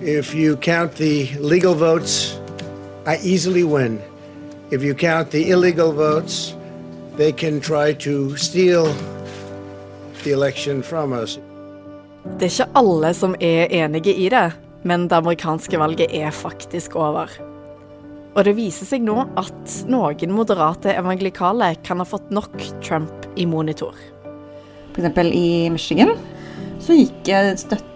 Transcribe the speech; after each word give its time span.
If 0.00 0.34
you 0.34 0.56
count 0.56 0.94
the 0.96 1.28
legal 1.38 1.74
votes, 1.74 2.38
I 3.06 3.18
easily 3.22 3.64
win. 3.64 4.00
If 4.70 4.82
you 4.82 4.94
count 4.94 5.30
the 5.30 5.50
illegal 5.50 5.92
votes, 5.92 6.54
they 7.16 7.32
can 7.32 7.60
try 7.60 7.92
to 7.92 8.36
steal 8.36 8.94
the 10.24 10.32
election 10.32 10.82
from 10.82 11.12
us. 11.12 11.38
Det 12.38 12.46
er 12.46 12.52
ikke 12.52 12.78
alle 12.78 13.14
som 13.14 13.34
er 13.40 13.66
enige 13.70 14.14
i 14.14 14.28
det, 14.30 14.52
men 14.82 15.08
det 15.10 15.18
amerikanske 15.18 15.78
valget 15.78 16.14
er 16.14 16.30
faktisk 16.30 16.96
over. 16.96 17.30
Og 18.34 18.44
det 18.44 18.56
viser 18.56 18.88
seg 18.88 19.02
nå 19.04 19.26
at 19.36 19.78
noen 19.90 20.32
moderate 20.32 20.94
evangelikale 20.94 21.74
kan 21.84 22.00
ha 22.00 22.06
fått 22.08 22.30
nok 22.32 22.54
Trump 22.80 23.26
i 23.36 23.44
monitor. 23.44 23.94
F.eks. 24.94 25.18
i 25.34 25.68
Michigan 25.72 26.14
så 26.80 26.96
gikk 26.96 27.28
støtten 27.60 27.91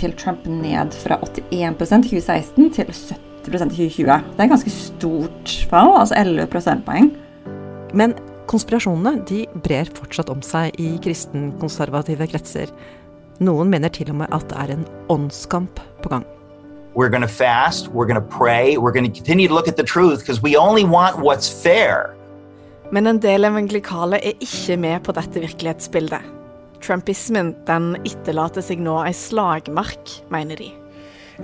til 0.00 0.14
Trump 0.18 0.46
ned 0.48 0.94
fra 1.02 1.18
81% 1.22 2.08
i 2.10 2.20
2016 2.20 2.70
til 2.76 2.92
70% 2.92 3.74
i 3.74 3.88
2020. 3.88 4.06
Det 4.06 4.40
er 4.40 4.44
et 4.44 4.54
ganske 4.54 4.72
stort 4.74 5.56
fall, 5.70 5.92
altså 6.00 6.16
11 6.18 6.46
prosentpoeng. 6.52 7.10
Men 7.96 8.14
konspirasjonene 8.50 9.24
de 9.28 9.44
brer 9.64 9.90
fortsatt 9.96 10.30
om 10.32 10.42
seg 10.44 10.76
i 10.82 10.94
kristenkonservative 11.02 12.28
kretser. 12.30 12.72
Noen 13.42 13.70
mener 13.72 13.92
til 13.92 14.10
og 14.12 14.22
med 14.22 14.32
at 14.32 14.46
det 14.50 14.58
er 14.62 14.74
en 14.76 14.86
åndskamp 15.12 15.80
på 16.02 16.12
gang. 16.12 16.24
We're 16.96 17.10
going 17.10 17.26
to 17.26 17.28
fast, 17.28 17.88
we're 17.88 18.08
going 18.08 18.20
to 18.20 18.28
pray, 18.38 18.76
we're 18.78 18.92
going 18.92 19.04
to 19.04 19.12
continue 19.12 19.48
to 19.48 19.54
look 19.54 19.68
at 19.68 19.76
the 19.76 19.84
truth 19.84 20.20
because 20.20 20.40
we 20.40 20.56
only 20.56 20.84
want 20.84 21.16
what's 21.16 21.50
fair. 21.50 22.16
Men 22.90 23.06
en 23.06 23.18
del 23.18 23.44
evangelikale 23.44 24.16
er 24.22 24.40
ikke 24.40 24.76
med 24.80 25.02
på 25.04 25.12
dette 25.12 25.42
virkelighetsbildet. 25.42 26.35
Trumpismen 26.86 27.54
den 27.66 27.96
etterlater 28.06 28.62
seg 28.62 28.78
nå 28.78 29.00
ei 29.02 29.14
slagmark, 29.16 30.20
mener 30.30 30.60
de. 30.60 30.70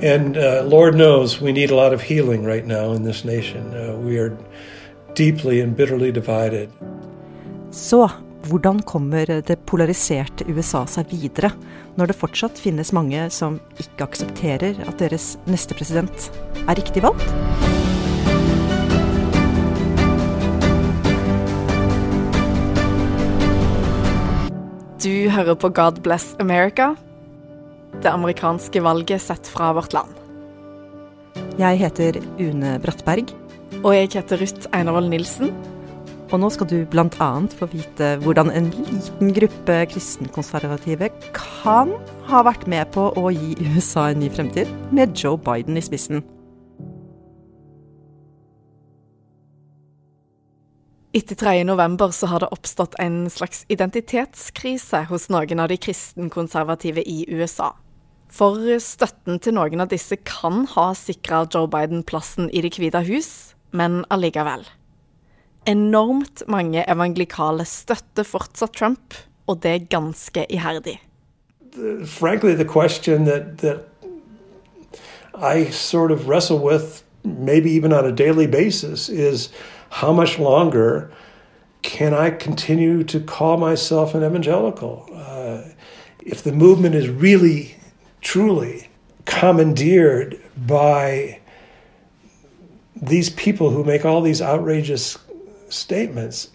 And 0.00 0.37
uh, 0.37 0.62
Lord 0.64 0.95
knows 0.95 1.41
we 1.41 1.52
need 1.52 1.70
a 1.70 1.77
lot 1.77 1.92
of 1.92 2.00
healing 2.00 2.47
right 2.47 2.66
now 2.66 2.92
in 2.92 3.03
this 3.05 3.25
nation. 3.25 3.75
Uh, 3.75 3.97
we 3.98 4.19
are 4.19 4.36
deeply 5.14 5.61
and 5.61 5.77
bitterly 5.77 6.12
divided. 6.12 6.69
Så 7.70 8.11
hvordan 8.48 8.83
kommer 8.83 9.27
det 9.27 9.58
polariserte 9.66 10.44
USA 10.48 10.84
seg 10.86 11.11
videre, 11.11 11.53
når 11.97 12.11
det 12.11 12.19
fortsatt 12.20 12.59
finnes 12.59 12.92
mange 12.92 13.28
som 13.31 13.61
ikke 13.81 14.09
aksepterer 14.09 14.81
at 14.86 14.98
deres 15.03 15.36
neste 15.47 15.77
president 15.78 16.31
er 16.66 16.78
riktig 16.78 17.05
valgt? 17.05 17.72
Du 25.03 25.27
hører 25.34 25.56
på 25.58 25.67
God 25.75 25.97
Bless 26.05 26.36
America, 26.39 26.92
det 28.05 28.06
amerikanske 28.06 28.78
valget 28.84 29.19
sett 29.25 29.48
fra 29.50 29.72
vårt 29.75 29.91
land. 29.97 30.12
Jeg 31.59 31.81
heter 31.81 32.20
Une 32.39 32.77
Brattberg. 32.78 33.33
Og 33.81 33.97
jeg 33.97 34.12
heter 34.12 34.39
Ruth 34.39 34.69
Einervoll 34.70 35.09
Nilsen. 35.11 35.50
Og 36.31 36.39
nå 36.39 36.53
skal 36.55 36.70
du 36.70 36.77
bl.a. 36.86 37.31
få 37.50 37.67
vite 37.72 38.12
hvordan 38.22 38.53
en 38.55 38.70
liten 38.77 39.34
gruppe 39.34 39.81
kristenkonservative 39.91 41.11
kan 41.34 41.91
ha 42.31 42.44
vært 42.47 42.69
med 42.70 42.94
på 42.94 43.09
å 43.19 43.33
gi 43.34 43.56
USA 43.72 44.12
en 44.12 44.22
ny 44.22 44.31
fremtid, 44.31 44.70
med 44.94 45.19
Joe 45.19 45.34
Biden 45.34 45.81
i 45.81 45.83
spissen. 45.83 46.22
Etter 51.14 51.34
3. 51.34 51.64
november 51.64 52.08
så 52.08 52.27
har 52.27 52.41
det 52.41 52.48
oppstått 52.55 52.94
en 52.98 53.27
slags 53.30 53.66
identitetskrise 53.68 55.02
hos 55.10 55.27
noen 55.28 55.60
av 55.60 55.69
de 55.69 55.77
kristenkonservative 55.77 57.02
i 57.04 57.27
USA. 57.28 57.74
For 58.32 58.56
støtten 58.80 59.36
til 59.44 59.52
noen 59.58 59.84
av 59.84 59.91
disse 59.91 60.16
kan 60.24 60.64
ha 60.72 60.86
sikra 60.96 61.42
Joe 61.52 61.69
Biden 61.69 62.00
plassen 62.08 62.48
i 62.48 62.62
Det 62.64 62.72
hvite 62.78 63.02
hus, 63.04 63.52
men 63.77 64.06
allikevel. 64.08 64.64
Enormt 65.69 66.47
mange 66.48 66.81
evangelikale 66.88 67.69
støtter 67.69 68.25
fortsatt 68.25 68.72
Trump, 68.72 69.12
og 69.44 69.60
det 69.60 69.70
er 69.70 69.88
ganske 69.92 70.47
iherdig. 70.48 70.97
Frankly, 72.06 72.54
the 72.54 72.64
question 72.64 73.26
that, 73.26 73.58
that 73.58 73.84
I 75.37 75.70
sort 75.70 76.10
of 76.10 76.26
wrestle 76.26 76.58
with, 76.58 77.04
maybe 77.22 77.70
even 77.70 77.92
on 77.92 78.06
how 79.92 80.12
much 80.12 80.38
longer 80.38 81.10
can 81.82 82.14
I 82.14 82.30
continue 82.30 83.04
to 83.04 83.20
call 83.20 83.58
myself 83.58 84.14
an 84.14 84.25
evangelical? 84.25 85.06
Uh, 85.12 85.69
if 86.25 86.42
the 86.42 86.53
movement 86.53 86.94
is 86.94 87.08
really, 87.08 87.76
truly 88.20 88.88
commandeered 89.26 90.41
by 90.56 91.41
these 92.97 93.31
people 93.31 93.70
who 93.70 93.84
make 93.84 94.04
all 94.04 94.22
these 94.22 94.41
outrageous 94.41 95.19
statements. 95.69 96.50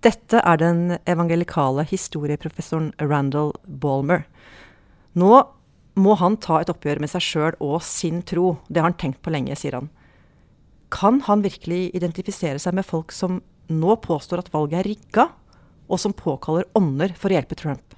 Dette 0.00 0.38
er 0.44 0.56
den 0.56 0.98
evangelikale 1.06 1.82
historieprofessoren 1.82 2.92
Randall 3.00 3.52
Balmer. 3.66 4.22
Nå 5.14 5.42
må 5.94 6.14
han 6.14 6.36
ta 6.36 6.60
et 6.60 6.70
oppgjør 6.70 7.00
med 7.02 7.10
seg 7.10 7.24
sjøl 7.24 7.56
og 7.58 7.82
sin 7.82 8.22
tro. 8.22 8.58
Det 8.68 8.78
har 8.78 8.92
han 8.92 9.00
tenkt 9.00 9.22
på 9.22 9.34
lenge, 9.34 9.56
sier 9.58 9.80
han. 9.80 9.90
Kan 10.92 11.20
han 11.26 11.44
virkelig 11.44 11.90
identifisere 11.96 12.60
seg 12.62 12.76
med 12.78 12.86
folk 12.86 13.12
som 13.12 13.42
nå 13.68 13.98
påstår 14.00 14.42
at 14.42 14.52
valget 14.54 14.80
er 14.80 14.88
rigga, 14.88 15.28
og 15.88 16.00
som 16.00 16.16
påkaller 16.16 16.68
ånder 16.76 17.14
for 17.16 17.30
å 17.32 17.38
hjelpe 17.38 17.56
Trump? 17.58 17.94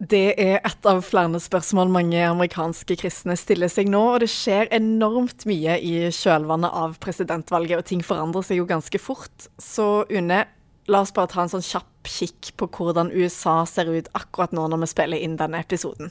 Det 0.00 0.32
er 0.40 0.62
et 0.64 0.86
av 0.88 1.02
flere 1.04 1.36
spørsmål 1.42 1.90
mange 1.92 2.20
amerikanske 2.24 2.96
kristne 3.02 3.34
stiller 3.36 3.68
seg 3.68 3.90
nå, 3.92 4.00
og 4.14 4.22
det 4.22 4.30
skjer 4.32 4.70
enormt 4.72 5.44
mye 5.50 5.74
i 5.84 5.92
kjølvannet 6.16 6.72
av 6.72 6.94
presidentvalget, 7.04 7.82
og 7.82 7.90
ting 7.90 8.04
forandrer 8.06 8.46
seg 8.46 8.62
jo 8.62 8.68
ganske 8.70 9.02
fort. 9.02 9.50
Så 9.60 10.06
Une, 10.08 10.40
la 10.88 11.02
oss 11.04 11.12
bare 11.12 11.28
ta 11.28 11.44
en 11.44 11.52
sånn 11.52 11.66
kjapp 11.66 12.08
kikk 12.08 12.54
på 12.56 12.70
hvordan 12.78 13.12
USA 13.12 13.60
ser 13.68 13.92
ut 13.92 14.08
akkurat 14.16 14.56
nå 14.56 14.64
når 14.72 14.86
vi 14.86 14.90
spiller 14.94 15.20
inn 15.20 15.36
denne 15.36 15.60
episoden. 15.60 16.08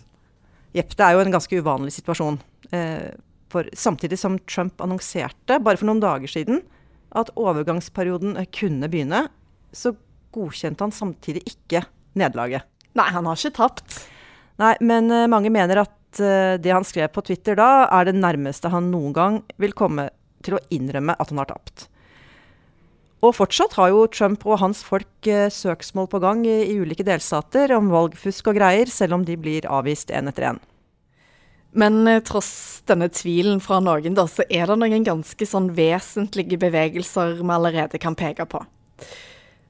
Jepp, 0.77 0.93
det 0.93 1.07
er 1.07 1.17
jo 1.17 1.23
en 1.25 1.33
ganske 1.33 1.57
uvanlig 1.57 1.95
situasjon. 1.97 2.37
Eh, 2.69 3.09
for 3.49 3.69
samtidig 3.73 4.19
som 4.21 4.37
Trump 4.49 4.81
annonserte, 4.83 5.59
bare 5.63 5.79
for 5.79 5.89
noen 5.89 6.01
dager 6.03 6.31
siden, 6.31 6.63
at 7.17 7.31
overgangsperioden 7.39 8.37
kunne 8.53 8.89
begynne, 8.91 9.25
så 9.73 9.95
godkjente 10.35 10.85
han 10.85 10.93
samtidig 10.93 11.43
ikke 11.49 11.83
nederlaget. 12.17 12.67
Nei, 12.97 13.09
han 13.13 13.27
har 13.29 13.37
ikke 13.37 13.57
tapt. 13.57 14.01
Nei, 14.61 14.73
men 14.83 15.09
uh, 15.13 15.25
mange 15.31 15.51
mener 15.53 15.85
at 15.85 16.21
uh, 16.21 16.57
det 16.61 16.73
han 16.73 16.85
skrev 16.87 17.09
på 17.13 17.23
Twitter 17.25 17.57
da, 17.59 17.87
er 17.93 18.09
det 18.09 18.17
nærmeste 18.17 18.71
han 18.73 18.91
noen 18.93 19.15
gang 19.15 19.39
vil 19.61 19.75
komme 19.77 20.09
til 20.45 20.57
å 20.57 20.63
innrømme 20.73 21.15
at 21.19 21.31
han 21.31 21.41
har 21.41 21.49
tapt. 21.51 21.87
Og 23.19 23.33
fortsatt 23.35 23.75
har 23.75 23.89
jo 23.91 24.05
Trump 24.07 24.45
og 24.47 24.61
hans 24.61 24.81
folk 24.85 25.29
uh, 25.29 25.47
søksmål 25.53 26.09
på 26.11 26.21
gang 26.23 26.45
i, 26.47 26.57
i, 26.71 26.77
ulike 26.79 27.05
delstater 27.07 27.73
om 27.75 27.91
valgfusk 27.93 28.51
og 28.51 28.59
greier, 28.59 28.91
selv 28.91 29.19
om 29.19 29.25
de 29.27 29.37
blir 29.39 29.67
avvist 29.69 30.13
én 30.13 30.31
etter 30.31 30.51
én. 30.53 30.61
Men 31.71 32.01
tross 32.25 32.81
denne 32.89 33.09
tvilen 33.13 33.59
fra 33.61 33.77
noen, 33.83 34.15
da, 34.17 34.25
så 34.27 34.45
er 34.49 34.69
det 34.69 34.79
noen 34.81 35.05
ganske 35.05 35.45
sånn 35.45 35.69
vesentlige 35.77 36.57
bevegelser 36.61 37.37
vi 37.41 37.51
allerede 37.53 38.01
kan 38.01 38.17
peke 38.17 38.47
på. 38.49 38.63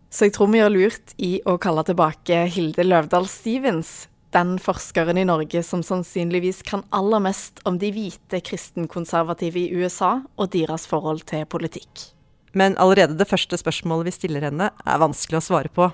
Så 0.09 0.25
jeg 0.25 0.33
tror 0.33 0.49
vi 0.49 0.61
gjør 0.61 0.73
lurt 0.73 1.11
i 1.21 1.35
å 1.45 1.57
kalle 1.61 1.83
tilbake 1.85 2.45
Hilde 2.49 2.85
Løvdahl 2.87 3.27
Stevens, 3.29 4.07
den 4.33 4.55
forskeren 4.61 5.17
i 5.17 5.25
Norge 5.25 5.61
som 5.65 5.83
sannsynligvis 5.85 6.61
kan 6.65 6.83
aller 6.93 7.21
mest 7.21 7.61
om 7.69 7.77
de 7.81 7.91
hvite 7.93 8.41
kristenkonservative 8.45 9.61
i 9.61 9.69
USA 9.77 10.19
og 10.37 10.51
deres 10.53 10.85
forhold 10.89 11.25
til 11.29 11.45
politikk. 11.49 12.09
Men 12.57 12.77
allerede 12.81 13.17
det 13.17 13.29
første 13.29 13.57
spørsmålet 13.61 14.09
vi 14.09 14.15
stiller 14.15 14.47
henne, 14.49 14.71
er 14.73 15.01
vanskelig 15.01 15.41
å 15.41 15.45
svare 15.45 15.73
på. 15.73 15.89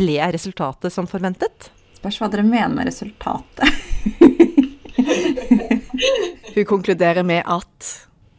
Ble 0.00 0.16
resultatet 0.32 0.92
som 0.94 1.08
forventet? 1.08 1.68
Spørs 1.98 2.20
hva 2.20 2.30
dere 2.32 2.46
mener 2.46 2.72
med 2.76 2.88
resultatet. 2.88 3.68
Hun 6.54 6.66
konkluderer 6.68 7.24
med 7.26 7.44
at 7.48 7.88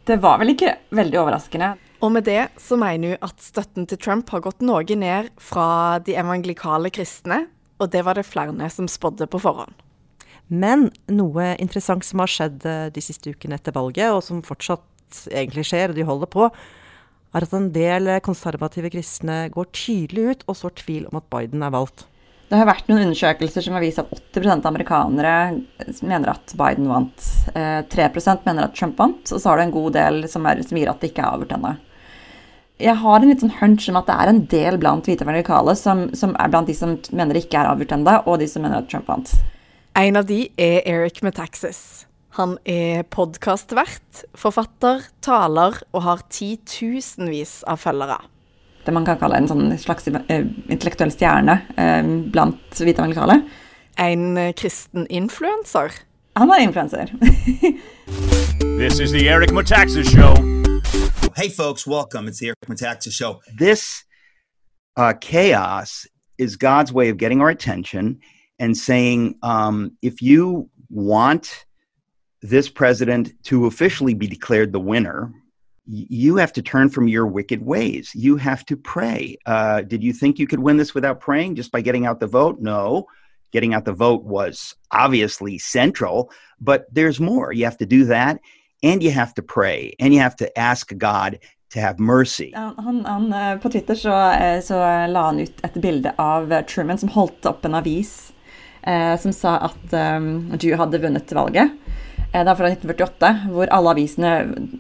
Det 0.08 0.20
var 0.22 0.40
vel 0.42 0.54
ikke 0.54 0.76
veldig 0.94 1.20
overraskende. 1.22 1.74
Og 2.04 2.12
med 2.12 2.26
det 2.28 2.50
så 2.60 2.76
mener 2.80 3.16
hun 3.16 3.30
at 3.30 3.40
støtten 3.40 3.88
til 3.88 4.00
Trump 4.02 4.30
har 4.34 4.44
gått 4.44 4.64
noe 4.66 4.84
ned 5.00 5.30
fra 5.40 6.00
de 6.04 6.18
evangelikale 6.20 6.92
kristne, 6.92 7.46
og 7.80 7.92
det 7.94 8.04
var 8.04 8.20
det 8.20 8.28
flere 8.28 8.70
som 8.70 8.90
spådde 8.92 9.30
på 9.32 9.40
forhånd. 9.40 9.72
Men 10.52 10.90
noe 11.08 11.54
interessant 11.64 12.04
som 12.06 12.20
har 12.20 12.32
skjedd 12.32 12.66
eh, 12.68 12.90
de 12.94 13.02
siste 13.02 13.32
ukene 13.32 13.56
etter 13.56 13.76
valget, 13.76 14.12
og 14.12 14.22
som 14.26 14.44
fortsatt 14.44 15.24
egentlig 15.32 15.66
skjer, 15.70 15.94
og 15.94 15.98
de 15.98 16.06
holder 16.08 16.30
på, 16.30 16.50
er 17.34 17.46
at 17.48 17.54
en 17.56 17.72
del 17.74 18.12
konservative 18.26 18.92
kristne 18.94 19.48
går 19.54 19.72
tydelig 19.74 20.26
ut 20.28 20.44
og 20.48 20.60
sår 20.60 20.76
tvil 20.84 21.08
om 21.10 21.18
at 21.22 21.30
Biden 21.32 21.64
er 21.66 21.74
valgt. 21.74 22.06
Det 22.54 22.60
har 22.60 22.70
vært 22.70 22.90
noen 22.92 23.08
undersøkelser 23.08 23.66
som 23.66 23.74
har 23.74 23.82
vist 23.82 23.98
at 23.98 24.12
80 24.14 24.52
av 24.54 24.68
amerikanere 24.70 25.32
mener 26.06 26.36
at 26.36 26.54
Biden 26.54 26.86
vant. 26.92 27.24
3 27.56 28.06
eh, 28.06 28.28
mener 28.46 28.68
at 28.68 28.76
Trump 28.78 29.00
vant, 29.02 29.26
og 29.26 29.42
så 29.42 29.50
har 29.50 29.58
du 29.58 29.64
en 29.64 29.74
god 29.74 29.96
del 29.98 30.20
som, 30.30 30.46
er, 30.46 30.62
som 30.62 30.78
gir 30.78 30.92
at 30.92 31.02
det 31.02 31.10
ikke 31.10 31.26
er 31.26 31.34
avgjort 31.34 31.58
ennå 31.58 31.74
jeg 32.84 32.96
har 33.00 33.22
en 33.22 33.30
liten 33.30 33.52
hunch 33.60 33.86
om 33.90 34.00
at 34.00 34.08
det 34.10 34.16
er 34.16 34.32
en 34.32 34.40
del 34.52 34.78
blant 34.82 35.06
hvite 35.08 35.26
amerikanere 35.26 35.76
som, 35.80 36.08
som, 36.18 36.34
er 36.42 36.50
blant 36.52 36.70
de 36.70 36.76
som 36.78 36.96
mener 37.14 37.38
det 37.38 37.46
ikke 37.46 37.62
er 37.62 37.70
avgjort 37.72 37.94
ennå, 37.96 38.16
og 38.28 38.40
de 38.42 38.48
som 38.50 38.66
mener 38.66 38.82
at 38.82 38.90
Trump 38.92 39.08
vant. 39.12 39.36
En 40.00 40.18
av 40.18 40.26
de 40.28 40.48
er 40.58 40.82
Eric 40.90 41.22
Metaxas. 41.26 42.08
Han 42.40 42.58
er 42.66 43.06
podkastvert, 43.14 44.24
forfatter, 44.34 45.06
taler 45.22 45.78
og 45.94 46.06
har 46.08 46.24
titusenvis 46.34 47.60
av 47.70 47.78
følgere. 47.84 48.18
Det 48.86 48.94
man 48.94 49.06
kan 49.08 49.20
kalle 49.20 49.38
en 49.40 49.48
sånn 49.48 49.70
slags 49.80 50.10
uh, 50.12 50.42
intellektuell 50.68 51.12
stjerne 51.14 51.56
uh, 51.78 52.02
blant 52.34 52.76
hvite 52.76 53.00
evangelikale. 53.00 53.40
En 54.02 54.26
uh, 54.36 54.50
kristen 54.60 55.08
influenser. 55.10 55.96
Han 56.36 56.52
er 56.52 56.66
influenser. 56.66 57.14
This 58.80 59.00
is 59.00 59.12
the 59.12 59.30
Eric 59.30 59.52
Metaxas 59.52 60.10
Show. 60.12 60.34
Hey, 61.36 61.48
folks, 61.48 61.88
welcome. 61.88 62.28
It's 62.28 62.40
the 62.40 62.48
Eric 62.48 62.68
Metaxas 62.68 63.14
Show. 63.14 63.40
This 63.58 64.04
uh, 64.98 65.14
chaos 65.22 66.06
is 66.38 66.58
God's 66.58 66.92
way 66.92 67.10
of 67.10 67.18
getting 67.18 67.40
our 67.40 67.50
attention 67.50 68.20
and 68.60 68.76
saying, 68.76 69.36
um, 69.44 69.98
if 70.02 70.22
you 70.22 70.70
want 70.90 71.66
this 72.42 72.68
president 72.68 73.32
to 73.44 73.66
officially 73.66 74.14
be 74.14 74.28
declared 74.28 74.74
the 74.74 74.80
winner, 74.80 75.32
you 75.86 76.38
have 76.38 76.54
to 76.54 76.62
turn 76.62 76.90
from 76.90 77.08
your 77.08 77.28
wicked 77.28 77.66
ways. 77.66 78.12
You 78.16 78.38
have 78.38 78.66
to 78.66 78.78
pray. 78.78 79.38
Uh, 79.46 79.82
did 79.82 80.04
you 80.04 80.14
think 80.14 80.40
you 80.40 80.48
could 80.48 80.60
win 80.60 80.78
this 80.78 80.96
without 80.96 81.20
praying 81.20 81.56
just 81.56 81.72
by 81.72 81.82
getting 81.82 82.06
out 82.06 82.20
the 82.20 82.28
vote? 82.28 82.60
No. 82.60 83.08
Getting 83.52 83.74
out 83.74 83.86
the 83.86 83.94
vote 83.94 84.24
was 84.24 84.76
obviously 84.92 85.60
central, 85.60 86.32
but 86.60 86.86
there's 86.92 87.20
more. 87.20 87.52
You 87.52 87.66
have 87.66 87.78
to 87.78 87.86
do 87.86 88.06
that, 88.06 88.40
and 88.82 89.04
you 89.04 89.12
have 89.12 89.34
to 89.36 89.44
pray, 89.44 89.94
and 90.00 90.12
you 90.14 90.22
have 90.22 90.36
to 90.38 90.58
ask 90.58 90.92
God 90.98 91.38
to 91.74 91.80
have 91.80 92.00
mercy. 92.00 92.52
Han, 92.56 93.06
han, 93.06 93.34
eh, 93.34 93.60
på 93.60 93.70
Twitter 93.70 93.96
så, 93.96 94.32
eh, 94.32 94.62
så, 94.62 95.08
la 95.08 95.26
han 95.26 95.40
ut 95.40 95.60
et 95.64 95.74
bilde 95.74 96.14
av 96.18 96.62
Truman 96.62 96.98
som 96.98 97.10
holdt 97.10 97.46
opp 97.46 97.66
en 97.66 97.76
avis 97.76 98.34
eh, 98.82 99.20
som 99.20 99.34
sa 99.34 99.58
at 99.70 99.94
um, 99.94 100.54
du 100.58 100.74
hadde 100.76 101.02
vunnet 101.02 101.32
valget. 101.32 101.78
Eh, 102.34 102.42
det 102.42 102.50
er 102.50 102.58
fra 102.58 102.70
1948, 102.72 103.32
hvor 103.54 103.70
alle 103.78 103.94
avisene 103.94 104.32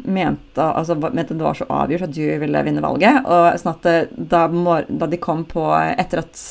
mente, 0.03 0.65
altså, 0.65 0.97
mente 1.05 1.37
det 1.37 1.45
var 1.45 1.57
så 1.57 1.69
avgjort 1.69 2.07
at 2.07 2.15
du 2.15 2.23
ville 2.41 2.63
vinne 2.65 2.83
valget. 2.83 3.21
og 3.25 3.59
sånn 3.61 3.75
at 3.75 3.91
eh, 3.91 4.15
da, 4.17 4.47
da 4.89 5.09
de 5.11 5.21
kom 5.21 5.45
på 5.49 5.67
Etter 5.93 6.23
at 6.23 6.41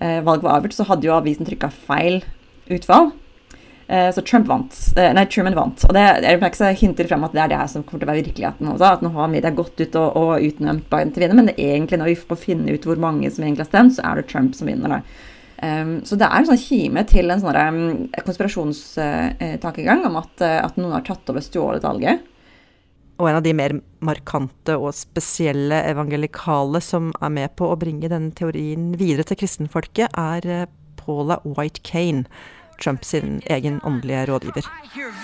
eh, 0.00 0.18
valget 0.26 0.48
var 0.48 0.58
avgjort, 0.58 0.74
så 0.74 0.88
hadde 0.90 1.06
jo 1.06 1.14
avisen 1.14 1.46
trykka 1.46 1.70
feil 1.86 2.24
utfall. 2.66 3.12
Eh, 3.86 4.10
så 4.14 4.22
Trump 4.26 4.48
vant. 4.50 4.74
Eh, 4.96 5.12
nei, 5.14 5.26
Truman 5.30 5.54
vant. 5.54 5.84
Og 5.86 5.94
det 5.94 6.02
jeg 6.26 6.80
hinter 6.80 7.06
frem 7.06 7.22
at 7.26 7.36
det 7.36 7.44
er 7.44 7.52
det 7.54 7.62
som 7.70 7.84
kommer 7.86 8.02
til 8.02 8.08
å 8.08 8.12
være 8.12 8.24
virkeligheten 8.24 8.72
også. 8.72 8.90
At 8.96 9.04
nå 9.06 9.12
har 9.14 9.30
media 9.30 9.54
gått 9.54 9.78
ut 9.78 9.98
og, 10.00 10.18
og 10.18 10.48
utnevnt 10.48 10.88
Biden 10.90 11.14
til 11.14 11.22
vinner, 11.22 11.38
men 11.38 11.52
det 11.52 11.54
er 11.54 11.76
egentlig 11.76 12.00
når 12.02 12.10
vi 12.10 12.18
får 12.18 12.42
finne 12.42 12.74
ut 12.74 12.88
hvor 12.88 12.98
mange 12.98 13.30
som 13.30 13.46
egentlig 13.46 13.68
har 13.68 13.70
stemt, 13.70 13.94
så 13.94 14.08
er 14.08 14.18
det 14.18 14.26
Trump 14.32 14.58
som 14.58 14.66
vinner. 14.66 14.96
Da. 14.96 15.35
Um, 15.62 16.04
så 16.04 16.18
det 16.20 16.26
er 16.28 16.36
en 16.36 16.48
sånn 16.50 16.60
kime 16.60 17.04
til 17.08 17.32
en 17.32 17.40
sånn 17.40 17.56
um, 17.56 18.08
konspirasjonstankegang 18.26 20.04
om 20.04 20.18
at, 20.20 20.34
uh, 20.44 20.58
at, 20.66 20.76
noen 20.76 20.98
har 20.98 21.06
tatt 21.06 21.32
over 21.32 21.44
stjålet 21.44 21.86
valget. 21.86 22.26
Og 23.16 23.30
en 23.30 23.38
av 23.38 23.44
de 23.46 23.54
mer 23.56 23.72
markante 24.04 24.76
og 24.76 24.92
spesielle 24.92 25.78
evangelikale 25.88 26.82
som 26.84 27.08
er 27.24 27.32
med 27.32 27.54
på 27.56 27.70
å 27.72 27.78
bringe 27.80 28.10
denne 28.12 28.36
teorien 28.36 28.90
videre 29.00 29.24
til 29.24 29.40
kristenfolket, 29.40 30.12
er 30.12 30.50
uh, 30.66 30.68
Paula 31.00 31.40
White 31.46 31.80
Kane. 31.88 32.26
Trump 32.76 33.04
sin 33.04 33.42
egen 33.46 33.80
åndelige 33.80 34.26
rådgiver. 34.26 34.64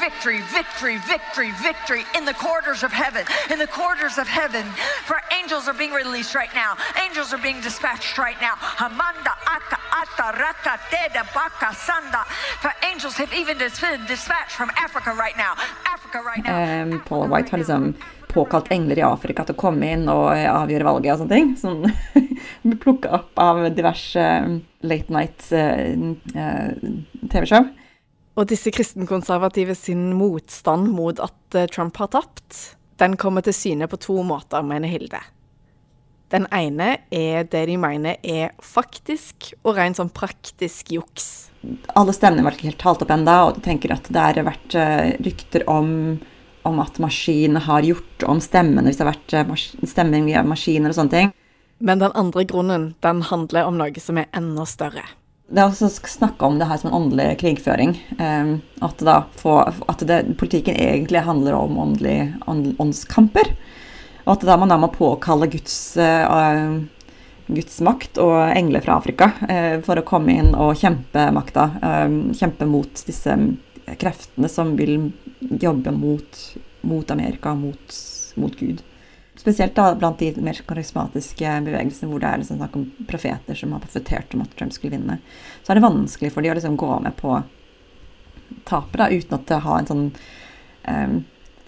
Victory, 0.01 0.41
victory, 0.59 0.97
victory, 1.15 1.51
victory 1.63 2.03
in 2.19 2.25
the 2.25 2.35
quarters 2.35 2.83
of 2.83 2.93
heaven, 2.93 3.25
in 3.51 3.59
the 3.59 3.67
quarters 3.67 4.19
of 4.19 4.29
heaven. 4.29 4.65
For 5.05 5.19
angels 5.39 5.69
are 5.69 5.75
being 5.75 5.93
released 5.93 6.35
right 6.35 6.55
now. 6.55 6.73
Angels 7.05 7.33
are 7.35 7.43
being 7.43 7.61
dispatched 7.61 8.19
right 8.19 8.41
now. 8.41 8.55
Amanda, 8.81 9.35
aka, 9.57 9.82
ata, 10.13 10.33
raka, 10.33 10.79
teda, 10.91 11.25
baka, 11.35 11.75
sanda. 11.75 12.25
For 12.61 12.73
angels 12.91 13.17
have 13.17 13.33
even 13.35 13.59
dispatched 13.59 14.53
from 14.53 14.71
Africa 14.77 15.11
right 15.15 15.37
now. 15.37 15.55
Africa 15.95 16.19
right 16.23 16.45
now. 16.45 16.83
Um, 16.83 17.01
Paula 17.01 17.27
White 17.27 17.51
har 17.51 17.59
liksom 17.59 17.95
påkalt 18.29 18.71
engler 18.73 18.99
i 18.99 19.03
Afrika 19.03 19.45
til 19.45 19.57
å 19.57 19.61
komme 19.61 19.91
inn 19.93 20.07
og 20.09 20.33
eh, 20.33 20.49
avgjøre 20.49 20.87
valget 20.89 21.13
og 21.15 21.23
sånne 21.23 21.37
ting. 21.37 21.51
Som 21.61 21.83
blir 22.65 22.81
plukka 22.81 23.13
opp 23.19 23.39
av 23.41 23.65
diverse 23.77 24.21
eh, 24.21 24.59
late 24.83 25.13
night 25.13 25.49
uh, 25.53 26.73
TV-show. 27.29 27.69
Og 28.33 28.49
disse 28.49 28.73
kristenkonservative 28.73 29.77
sin 29.77 30.15
motstand 30.17 30.89
mot 30.89 31.21
at 31.21 31.59
Trump 31.75 31.99
har 32.01 32.09
tapt, 32.15 32.79
den 32.97 33.19
kommer 33.21 33.45
til 33.45 33.53
syne 33.53 33.89
på 33.91 34.01
to 34.01 34.17
måter, 34.25 34.65
mener 34.65 34.89
Hilde. 34.89 35.21
Den 36.33 36.49
ene 36.55 36.97
er 37.13 37.45
det 37.45 37.67
de 37.69 37.79
mener 37.81 38.17
er 38.25 38.55
faktisk 38.65 39.53
og 39.63 39.77
rent 39.77 40.01
sånn 40.01 40.13
praktisk 40.13 40.95
juks. 40.95 41.31
Alle 41.95 42.15
stemmene 42.17 42.43
var 42.47 42.57
ikke 42.57 42.71
helt 42.71 42.81
talt 42.81 43.05
opp 43.05 43.13
ennå, 43.13 43.35
og 43.47 43.59
de 43.59 43.65
tenker 43.67 43.93
at 43.95 44.09
det 44.09 44.23
har 44.23 44.47
vært 44.49 44.77
rykter 45.23 45.69
om 45.71 45.93
om 46.63 46.79
at 46.79 46.99
maskin 46.99 47.57
har 47.57 47.83
gjort 47.83 48.23
om 48.29 48.41
stemmene 48.43 48.89
hvis 48.89 49.01
det 49.01 49.07
har 49.07 49.15
vært 49.15 49.35
eh, 49.35 49.89
stemming 49.89 50.29
via 50.29 50.45
maskiner 50.47 50.93
og 50.93 50.99
sånne 50.99 51.15
ting. 51.17 51.33
Men 51.83 52.03
den 52.03 52.15
andre 52.19 52.45
grunnen 52.47 52.93
den 53.03 53.25
handler 53.27 53.67
om 53.67 53.81
noe 53.81 54.03
som 54.03 54.21
er 54.21 54.31
enda 54.37 54.67
større. 54.69 55.03
Det 55.53 55.61
er 55.61 55.69
også 55.69 55.91
snakka 56.09 56.47
om 56.47 56.61
det 56.61 56.69
her 56.71 56.79
som 56.81 56.93
en 56.93 57.01
åndelig 57.01 57.41
krigføring. 57.43 57.97
Um, 58.17 58.53
at, 58.81 59.03
få, 59.37 59.59
at 59.91 60.05
det, 60.09 60.21
politikken 60.41 60.79
egentlig 60.81 61.25
handler 61.27 61.59
om 61.59 61.77
åndelige 61.83 62.31
åndskamper. 62.81 63.51
Og 64.25 64.37
at 64.37 64.47
da 64.47 64.57
man 64.61 64.71
da 64.71 64.79
må 64.79 64.91
påkalle 64.95 65.49
Guds, 65.51 65.97
uh, 65.99 66.79
Guds 67.51 67.81
makt 67.83 68.21
og 68.23 68.37
engler 68.55 68.85
fra 68.85 68.99
Afrika 69.01 69.33
uh, 69.49 69.81
for 69.87 69.99
å 69.99 70.07
komme 70.07 70.37
inn 70.39 70.53
og 70.55 70.77
kjempe 70.79 71.27
makta. 71.35 71.69
Uh, 71.83 72.33
kjempe 72.39 72.69
mot 72.71 73.05
disse 73.09 73.37
kreftene 73.99 74.49
som 74.49 74.77
vil 74.79 75.11
jobbe 75.61 75.93
mot, 75.93 76.41
mot 76.87 77.11
Amerika, 77.11 77.55
mot, 77.59 77.99
mot, 78.35 78.59
Gud. 78.59 78.83
Spesielt 79.37 79.75
da 79.75 79.89
blant 79.99 80.21
de 80.23 80.31
mer 80.45 80.61
karismatiske 80.69 81.57
bevegelsene 81.67 82.11
hvor 82.11 82.23
det 82.23 82.29
er 82.31 82.43
liksom 82.43 82.61
snakk 82.61 82.79
om 82.79 82.87
profeter 83.09 83.59
som 83.59 83.75
har 83.75 83.83
profetert 83.83 84.37
om 84.37 84.45
at 84.45 84.55
Trump 84.55 84.75
skulle 84.77 84.95
vinne. 84.95 85.19
Så 85.65 85.73
er 85.73 85.81
det 85.81 85.87
vanskelig 85.89 86.31
for 86.35 86.45
de 86.45 86.53
å 86.53 86.57
liksom 86.59 86.79
gå 86.79 86.93
med 87.03 87.17
på 87.19 87.41
tapet 88.69 89.17
uten 89.17 89.39
at 89.39 89.49
det 89.49 89.63
har 89.65 89.81
en 89.81 89.89
sånn 89.89 90.05
um, 90.87 91.17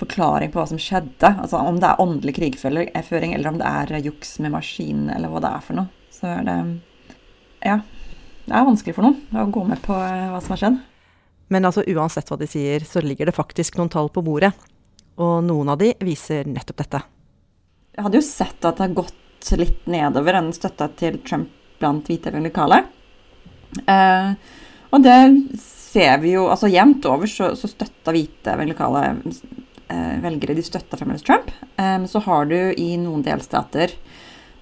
forklaring 0.00 0.52
på 0.52 0.60
hva 0.60 0.66
som 0.70 0.80
skjedde. 0.80 1.30
Altså 1.30 1.60
Om 1.60 1.80
det 1.82 1.90
er 1.90 2.02
åndelig 2.02 2.36
krigføring, 2.38 3.34
eller 3.34 3.52
om 3.52 3.60
det 3.60 3.68
er 3.68 4.04
juks 4.04 4.38
med 4.42 4.54
maskin, 4.54 5.08
eller 5.14 5.32
hva 5.32 5.42
det 5.44 5.52
er 5.52 5.66
for 5.66 5.80
noe. 5.80 6.08
Så 6.14 6.30
er 6.30 6.48
det 6.48 6.58
Ja. 7.64 7.80
Det 8.44 8.52
er 8.52 8.66
vanskelig 8.66 8.92
for 8.92 9.06
noen 9.06 9.40
å 9.40 9.46
gå 9.48 9.62
med 9.64 9.80
på 9.80 9.94
eh, 9.96 10.28
hva 10.28 10.40
som 10.44 10.52
har 10.52 10.60
skjedd. 10.60 10.74
Men 11.48 11.64
altså 11.64 11.84
uansett 11.88 12.28
hva 12.28 12.36
de 12.36 12.48
sier, 12.48 12.84
så 12.84 13.00
ligger 13.00 13.30
det 13.30 13.36
faktisk 13.36 13.78
noen 13.78 13.88
tall 13.88 14.10
på 14.12 14.20
bordet. 14.24 14.50
Og 15.16 15.38
noen 15.46 15.70
av 15.72 15.78
de 15.80 15.94
viser 16.04 16.44
nettopp 16.44 16.82
dette. 16.82 17.00
Jeg 17.94 18.04
hadde 18.04 18.18
jo 18.18 18.26
sett 18.26 18.66
at 18.66 18.76
det 18.76 18.84
har 18.84 18.98
gått 18.98 19.52
litt 19.60 19.86
nedover 19.88 20.36
den 20.36 20.52
støtta 20.56 20.90
til 20.98 21.20
Trump 21.24 21.48
blant 21.80 22.08
hvite 22.08 22.32
evangelikale. 22.32 22.82
Eh, 23.88 24.34
og 24.94 25.02
det 25.02 25.18
ser 25.62 26.20
vi 26.22 26.34
jo 26.34 26.46
altså 26.50 26.70
Jevnt 26.70 27.06
over 27.10 27.30
så, 27.30 27.52
så 27.58 27.70
støtta 27.70 28.14
hvite 28.14 28.54
evangelikale 28.54 29.06
velgere 30.24 30.56
de 30.56 30.64
støtta 30.66 30.98
fremdeles 31.00 31.24
Trump. 31.26 31.50
Eh, 31.76 32.04
så 32.10 32.22
har 32.26 32.50
du 32.50 32.58
i 32.76 32.94
noen 33.00 33.24
delstater 33.26 33.94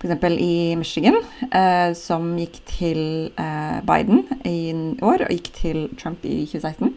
F.eks. 0.03 0.25
i 0.43 0.77
Michigan, 0.77 1.15
eh, 1.51 1.93
som 1.95 2.33
gikk 2.39 2.59
til 2.67 3.31
eh, 3.39 3.79
Biden 3.87 4.25
i 4.49 4.73
år 4.99 5.29
og 5.29 5.31
gikk 5.31 5.53
til 5.55 5.85
Trump 6.01 6.25
i 6.27 6.43
2016, 6.51 6.91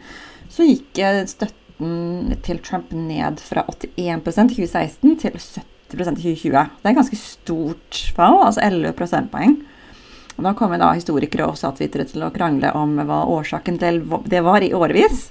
så 0.50 0.66
gikk 0.66 0.98
eh, 0.98 1.22
støtten 1.30 2.34
til 2.42 2.58
Trump 2.66 2.90
ned 2.90 3.38
fra 3.44 3.62
81% 3.70 4.56
i 4.56 4.66
2016 4.66 5.16
til 5.22 5.38
70% 5.38 6.18
i 6.18 6.34
2020. 6.34 6.50
Det 6.50 6.90
er 6.90 6.90
et 6.90 6.98
ganske 6.98 7.20
stort 7.20 8.02
fall, 8.16 8.40
altså 8.42 8.64
11 8.66 8.96
prosentpoeng. 8.98 9.58
Og 10.36 10.44
da 10.44 10.52
kommer 10.58 10.80
da 10.80 10.90
historikere 10.96 11.46
og 11.46 11.56
statsvitere 11.60 12.08
til 12.10 12.26
å 12.26 12.32
krangle 12.34 12.74
om 12.76 12.98
hva 12.98 13.22
årsaken 13.38 13.78
til 13.80 14.02
det 14.26 14.42
var 14.44 14.66
i 14.66 14.74
årevis. 14.76 15.28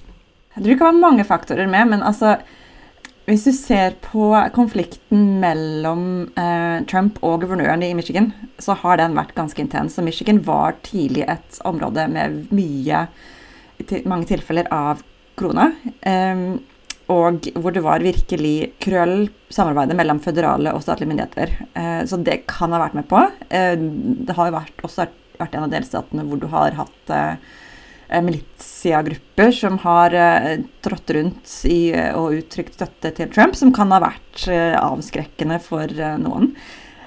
Jeg 0.55 0.61
tror 0.61 0.71
det 0.71 0.79
kan 0.79 0.93
være 0.93 1.03
mange 1.03 1.27
faktorer 1.27 1.67
med, 1.67 1.91
men 1.91 2.05
altså 2.07 2.37
hvis 3.25 3.47
du 3.47 3.51
ser 3.57 3.95
på 4.05 4.29
konflikten 4.53 5.39
mellom 5.41 6.03
eh, 6.37 6.83
Trump 6.89 7.17
og 7.25 7.41
guvernøren 7.41 7.81
i 7.85 7.95
Michigan, 7.97 8.29
så 8.61 8.75
har 8.83 8.99
den 9.01 9.17
vært 9.17 9.33
ganske 9.37 9.61
intens. 9.63 9.97
Og 9.97 10.05
Michigan 10.05 10.43
var 10.45 10.77
tidlig 10.85 11.25
et 11.31 11.59
område 11.65 12.05
med 12.11 12.53
mye, 12.53 13.07
mange 14.05 14.29
tilfeller 14.29 14.69
av 14.73 15.01
korona. 15.39 15.71
Eh, 16.05 16.45
og 17.13 17.49
hvor 17.61 17.73
det 17.73 17.83
var 17.85 18.01
virkelig 18.01 18.71
krøll 18.81 19.27
samarbeidet 19.53 19.97
mellom 19.97 20.21
føderale 20.21 20.73
og 20.73 20.81
statlige 20.85 21.11
myndigheter. 21.11 21.57
Eh, 21.73 22.01
så 22.09 22.21
det 22.21 22.43
kan 22.49 22.73
ha 22.73 22.81
vært 22.85 22.97
med 22.97 23.09
på. 23.09 23.25
Eh, 23.49 23.73
det 23.77 24.37
har 24.37 24.49
jo 24.49 24.57
vært, 24.59 24.85
også 24.85 25.09
vært 25.39 25.57
en 25.57 25.67
av 25.67 25.73
delstatene 25.73 26.25
hvor 26.29 26.41
du 26.41 26.49
har 26.53 26.77
hatt 26.77 27.13
Eh, 27.13 27.37
militiagrupper 28.09 29.53
som 29.55 29.77
har 29.83 30.15
uh, 30.15 30.49
trådt 30.85 31.13
rundt 31.17 31.53
i, 31.69 31.93
uh, 31.95 32.11
og 32.19 32.39
uttrykt 32.39 32.77
støtte 32.77 33.13
til 33.17 33.31
Trump, 33.33 33.57
som 33.57 33.73
kan 33.75 33.93
ha 33.95 34.01
vært 34.03 34.45
avskrekkende 34.49 35.61
for 35.63 35.89
noen. 36.21 36.51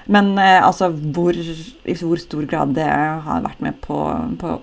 Men 0.09 0.31
altså 0.41 0.87
hvor, 0.89 1.37
i 1.37 1.93
hvor 1.99 2.17
stor 2.17 2.47
grad 2.49 2.73
det 2.73 2.87
har 2.89 3.43
vært 3.45 3.59
med 3.61 3.77
på, 3.83 3.99
på, 4.41 4.55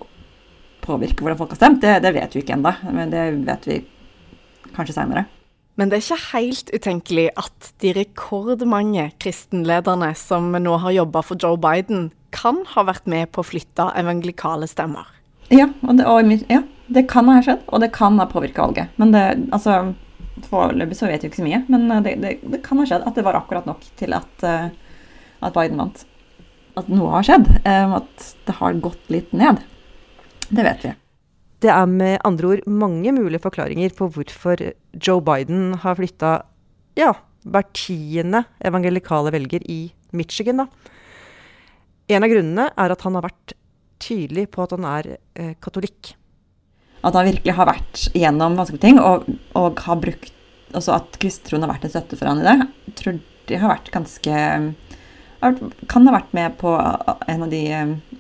påvirke 0.83 1.23
hvordan 1.23 1.39
folk 1.39 1.55
har 1.55 1.61
stemt, 1.61 1.79
det, 1.85 2.01
det 2.03 2.11
vet 2.17 2.35
vi 2.35 2.43
ikke 2.43 2.57
ennå. 2.59 2.73
Men 2.91 3.15
det 3.15 3.29
vet 3.47 3.69
vi 3.71 3.79
kanskje 4.75 4.97
seinere. 4.99 5.29
Men 5.77 5.91
det 5.93 5.99
er 5.99 6.05
ikke 6.07 6.31
helt 6.33 6.71
utenkelig 6.73 7.27
at 7.37 7.71
de 7.85 7.93
rekordmange 7.99 9.11
kristenlederne 9.21 10.09
som 10.17 10.49
nå 10.57 10.79
har 10.81 10.95
jobba 10.97 11.23
for 11.27 11.39
Joe 11.41 11.61
Biden, 11.61 12.09
kan 12.37 12.63
ha 12.73 12.85
vært 12.89 13.07
med 13.09 13.31
på 13.33 13.43
å 13.43 13.47
flytte 13.47 13.91
evangelikale 13.97 14.69
stemmer. 14.69 15.16
Ja, 15.53 15.69
og 15.87 15.99
det, 15.99 16.07
og, 16.11 16.33
ja, 16.51 16.63
det 16.91 17.07
kan 17.11 17.29
ha 17.31 17.39
skjedd, 17.45 17.63
og 17.71 17.83
det 17.83 17.93
kan 17.95 18.19
ha 18.21 18.27
påvirka 18.31 18.67
valget. 18.67 18.93
Men 19.01 19.15
det, 19.15 19.25
altså, 19.55 19.95
foreløpig 20.51 20.99
så 20.99 21.09
vet 21.11 21.23
vi 21.23 21.31
ikke 21.31 21.41
så 21.43 21.47
mye. 21.47 21.63
Men 21.73 21.89
det, 22.05 22.17
det, 22.23 22.35
det, 22.43 22.61
kan 22.67 22.81
ha 22.83 22.87
skjedd 22.89 23.07
at 23.07 23.19
det 23.19 23.25
var 23.27 23.39
akkurat 23.39 23.69
nok 23.69 23.85
til 24.01 24.17
at, 24.17 24.31
uh, 24.43 24.69
at 25.47 25.57
Biden 25.57 25.81
vant. 25.81 26.05
At 26.77 26.91
noe 26.93 27.15
har 27.15 27.27
skjedd. 27.27 27.51
Um, 27.63 27.97
at 28.03 28.31
det 28.49 28.59
har 28.59 28.81
gått 28.85 29.13
litt 29.13 29.33
ned. 29.37 29.63
Det 30.49 30.67
vet 30.67 30.87
vi. 30.87 30.95
Det 31.65 31.71
er 31.73 31.87
med 31.89 32.19
andre 32.27 32.53
ord 32.53 32.67
mange 32.69 33.15
mulige 33.17 33.43
forklaringer 33.47 33.95
på 33.97 34.11
hvorfor 34.13 34.61
Joe 34.93 35.23
Biden 35.25 35.73
har 35.83 35.97
flytta 35.97 36.35
ja, 36.99 37.15
hver 37.49 37.65
tiende 37.77 38.45
evangelikale 38.65 39.33
velger 39.35 39.65
i 39.71 39.87
Michigan. 40.17 40.63
Da. 40.63 40.67
En 42.13 42.27
av 42.27 42.31
grunnene 42.31 42.69
er 42.77 42.93
at 42.93 43.07
han 43.07 43.17
har 43.19 43.25
vært 43.27 43.57
tydelig 44.03 44.49
på 44.55 44.65
at 44.65 44.75
han 44.77 44.87
er 44.89 45.11
eh, 45.17 45.55
katolikk. 45.63 46.15
At 47.07 47.15
han 47.17 47.29
virkelig 47.29 47.55
har 47.57 47.69
vært 47.69 48.07
gjennom 48.17 48.57
vanskelige 48.59 48.85
ting, 48.87 49.01
og, 49.03 49.29
og 49.59 49.83
har 49.87 50.03
brukt 50.03 50.33
altså 50.75 50.97
At 50.97 51.15
kristentroen 51.23 51.63
har 51.63 51.71
vært 51.71 51.85
en 51.87 51.93
støtte 51.93 52.17
for 52.19 52.29
han 52.29 52.41
i 52.43 52.45
det. 52.45 52.95
Tror 52.99 53.21
de 53.47 53.59
har 53.63 53.71
vært 53.71 53.93
ganske 53.95 54.41
Kan 55.89 56.09
ha 56.09 56.15
vært 56.17 56.35
med 56.37 56.57
på 56.59 56.73
en 56.75 57.45
av 57.47 57.53
de 57.53 57.61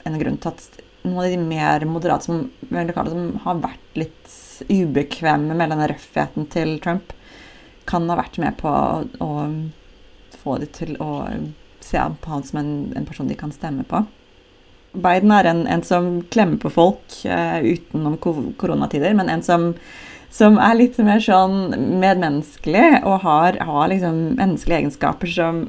en 0.06 0.14
av 0.14 0.20
grunnene 0.20 0.42
til 0.42 0.52
at 0.52 0.84
noen 1.06 1.24
av 1.24 1.30
de 1.30 1.38
mer 1.40 1.86
moderate 1.88 2.26
som, 2.26 2.46
som 2.70 3.26
har 3.44 3.62
vært 3.62 3.98
litt 3.98 4.32
ubekvemme 4.70 5.54
med 5.54 5.72
denne 5.72 5.88
røffheten 5.90 6.48
til 6.52 6.76
Trump, 6.82 7.12
kan 7.86 8.08
ha 8.10 8.18
vært 8.18 8.38
med 8.42 8.56
på 8.58 8.70
å, 8.70 9.02
å 9.22 9.30
få 10.42 10.58
dem 10.62 10.72
til 10.74 10.96
å 11.02 11.10
se 11.84 12.02
på 12.22 12.32
han 12.32 12.46
som 12.46 12.60
en, 12.60 12.70
en, 12.96 13.06
person 13.06 13.28
de 13.30 13.36
kan 13.38 13.52
stemme 13.54 13.86
på. 13.86 14.02
Biden 15.02 15.32
er 15.34 15.48
en, 15.50 15.64
en 15.70 15.84
som 15.86 16.10
klemmer 16.32 16.60
på 16.62 16.72
folk 16.72 17.18
uh, 17.28 17.60
utenom 17.62 18.16
koronatider, 18.20 19.14
men 19.18 19.30
en 19.32 19.44
som, 19.44 19.70
som, 20.32 20.58
er 20.62 20.78
litt 20.78 20.98
mer 21.04 21.22
sånn 21.22 21.74
medmenneskelig 22.02 23.02
og 23.02 23.20
har, 23.26 23.60
har 23.68 23.90
liksom 23.92 24.22
menneskelige 24.40 24.82
egenskaper 24.84 25.32
som, 25.32 25.64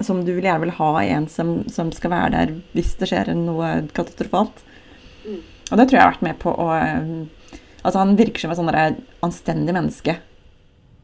som 0.00 0.24
du 0.24 0.32
vil 0.36 0.48
gjerne 0.48 0.66
vil 0.66 0.76
ha 0.78 0.92
i 1.02 1.12
en 1.14 1.28
som, 1.30 1.60
som, 1.72 1.92
skal 1.94 2.14
være 2.14 2.32
der 2.36 2.56
hvis 2.76 2.96
det 3.00 3.10
skjer 3.10 3.32
noe 3.36 3.72
katastrofalt. 3.96 4.64
Mm. 5.24 5.42
Og 5.70 5.78
det 5.78 5.86
tror 5.86 5.98
jeg 5.98 6.04
har 6.04 6.16
vært 6.16 6.26
med 6.26 6.40
på 6.42 6.54
å 6.56 6.72
eh, 6.78 7.12
Altså, 7.80 8.02
han 8.02 8.10
virker 8.12 8.42
som 8.42 8.50
et 8.52 8.58
sånn 8.58 8.98
anstendig 9.24 9.72
menneske. 9.72 10.18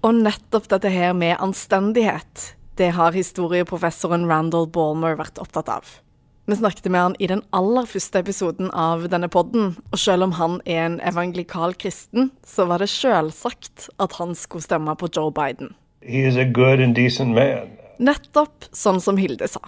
Og 0.04 0.18
nettopp 0.18 0.68
dette 0.68 0.90
her 0.92 1.14
med 1.16 1.38
anstendighet, 1.40 2.50
det 2.76 2.90
har 2.98 3.16
historieprofessoren 3.16 4.26
Randall 4.28 4.68
Balmer 4.68 5.16
vært 5.16 5.40
opptatt 5.40 5.70
av. 5.72 5.94
Vi 6.48 6.56
snakket 6.56 6.84
med 6.84 7.00
han 7.00 7.14
i 7.18 7.26
den 7.26 7.40
aller 7.50 7.88
første 7.90 8.20
episoden 8.22 8.68
av 8.70 9.08
denne 9.10 9.26
podden, 9.26 9.72
og 9.90 9.98
selv 9.98 10.28
om 10.28 10.34
han 10.38 10.60
er 10.62 10.84
en 10.84 11.00
evangelikal 11.02 11.74
kristen, 11.74 12.28
så 12.46 12.68
var 12.70 12.78
det 12.78 12.86
selvsagt 12.92 13.88
at 13.98 14.14
han 14.20 14.36
skulle 14.38 14.62
stemme 14.62 14.94
på 14.94 15.08
Joe 15.10 15.32
Biden. 15.34 15.74
He 16.06 16.22
is 16.22 16.38
a 16.38 16.44
good 16.46 16.78
and 16.78 16.94
decent 16.94 17.34
man. 17.34 17.74
Nettopp 17.98 18.68
sånn 18.70 19.02
som 19.02 19.18
Hilde 19.18 19.48
sa. 19.50 19.58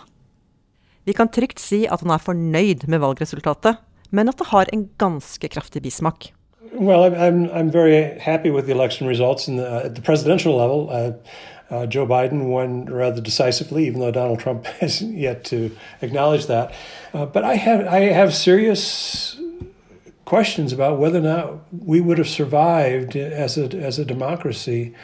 Vi 1.02 1.16
kan 1.18 1.32
trygt 1.34 1.58
si 1.58 1.82
at 1.90 2.06
han 2.06 2.14
er 2.14 2.22
fornøyd 2.22 2.86
med 2.86 3.02
valgresultatet, 3.02 3.82
men 4.14 4.30
at 4.30 4.38
det 4.38 4.52
har 4.52 4.70
en 4.70 4.86
ganske 5.02 5.50
kraftig 5.50 5.82
bismak. 5.82 6.30
Well, 6.78 7.10
I'm, 7.10 7.50
I'm 7.50 7.72
very 7.74 8.20
happy 8.22 8.54
with 8.54 8.66
the 8.66 8.72
election 8.72 9.08
results. 9.08 9.48
And 9.48 9.58
uh, 9.58 9.82
at 9.86 9.96
the 9.96 10.02
presidential 10.02 10.54
level, 10.54 10.90
uh, 10.94 11.10
uh, 11.70 11.86
Joe 11.86 12.06
Biden 12.06 12.48
won 12.48 12.86
rather 12.86 13.20
decisively, 13.20 13.86
even 13.86 14.00
though 14.00 14.10
Donald 14.10 14.40
Trump 14.40 14.66
hasn't 14.80 15.16
yet 15.16 15.44
to 15.44 15.76
acknowledge 16.02 16.46
that. 16.46 16.74
Uh, 17.12 17.26
but 17.26 17.44
I 17.44 17.54
have 17.56 17.86
I 17.86 18.00
have 18.12 18.34
serious 18.34 19.40
questions 20.24 20.72
about 20.72 20.98
whether 20.98 21.18
or 21.18 21.22
not 21.22 21.54
we 21.72 22.00
would 22.00 22.18
have 22.18 22.28
survived 22.28 23.16
as 23.16 23.58
a 23.58 23.64
as 23.86 23.98
a 23.98 24.04
democracy 24.04 24.94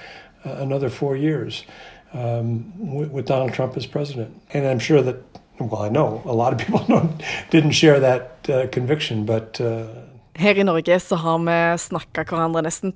uh, 0.45 0.51
another 0.51 0.91
four 0.91 1.17
years. 1.17 1.65
um, 2.15 2.73
with, 2.79 3.11
with, 3.11 3.27
Donald 3.27 3.53
Trump 3.53 3.77
as 3.77 3.87
president. 3.87 4.41
And 4.53 4.67
I'm 4.67 4.79
sure 4.79 5.03
that, 5.03 5.17
well, 5.59 5.83
I 5.83 5.89
know 5.89 6.23
a 6.25 6.33
lot 6.33 6.53
of 6.53 6.59
people 6.59 6.81
didn't 7.51 7.73
share 7.73 8.01
that 8.01 8.49
uh, 8.49 8.67
conviction, 8.69 9.27
but 9.27 9.61
uh, 9.61 9.87
Her 10.37 10.59
i 10.59 10.65
Norge 10.65 11.01
så 11.01 11.17
har 11.17 11.39
vi 11.39 11.79
snakka 11.79 12.25
hverandre 12.25 12.63
nesten 12.67 12.93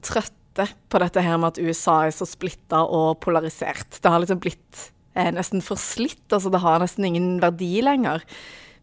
trøtte 0.59 0.89
på 0.91 0.99
dette 1.03 1.23
her 1.23 1.39
med 1.39 1.55
at 1.55 1.61
USA 1.63 2.07
er 2.07 2.15
så 2.15 2.27
splitta 2.27 2.83
og 2.85 3.21
polarisert. 3.21 4.01
Det 4.01 4.11
har 4.11 4.21
liksom 4.21 4.41
blitt 4.41 4.91
eh, 5.15 5.31
nesten 5.33 5.63
forslitt, 5.63 6.27
altså 6.33 6.51
det 6.51 6.63
har 6.63 6.81
nesten 6.81 7.05
ingen 7.05 7.41
verdi 7.41 7.81
lenger. 7.83 8.25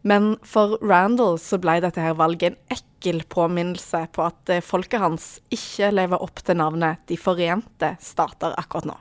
Men 0.06 0.36
for 0.46 0.78
Randall 0.82 1.38
så 1.38 1.58
ble 1.58 1.80
dette 1.82 2.00
her 2.00 2.14
valget 2.14 2.52
en 2.54 2.76
ekkel 2.76 3.24
påminnelse 3.28 4.06
på 4.12 4.22
at 4.26 4.52
eh, 4.52 4.62
folket 4.64 5.02
hans 5.02 5.40
ikke 5.50 5.90
lever 5.92 6.22
opp 6.22 6.42
til 6.44 6.56
navnet 6.56 7.02
De 7.08 7.16
forente 7.18 7.96
stater 8.00 8.54
akkurat 8.56 8.86
nå. 8.92 8.96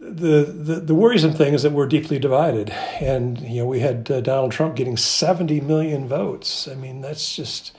the, 0.00 0.44
the, 0.50 0.80
the 0.80 0.94
worrisome 0.94 1.34
thing 1.34 1.52
is 1.52 1.62
that 1.62 1.72
we're 1.72 1.86
deeply 1.86 2.18
divided, 2.18 2.70
and 3.02 3.38
you 3.40 3.60
know 3.60 3.66
we 3.66 3.80
had 3.80 4.10
uh, 4.10 4.22
Donald 4.22 4.50
Trump 4.50 4.74
getting 4.74 4.96
70 4.96 5.60
million 5.60 6.08
votes. 6.08 6.66
I 6.66 6.74
mean, 6.74 7.02
that's 7.02 7.36
just 7.36 7.76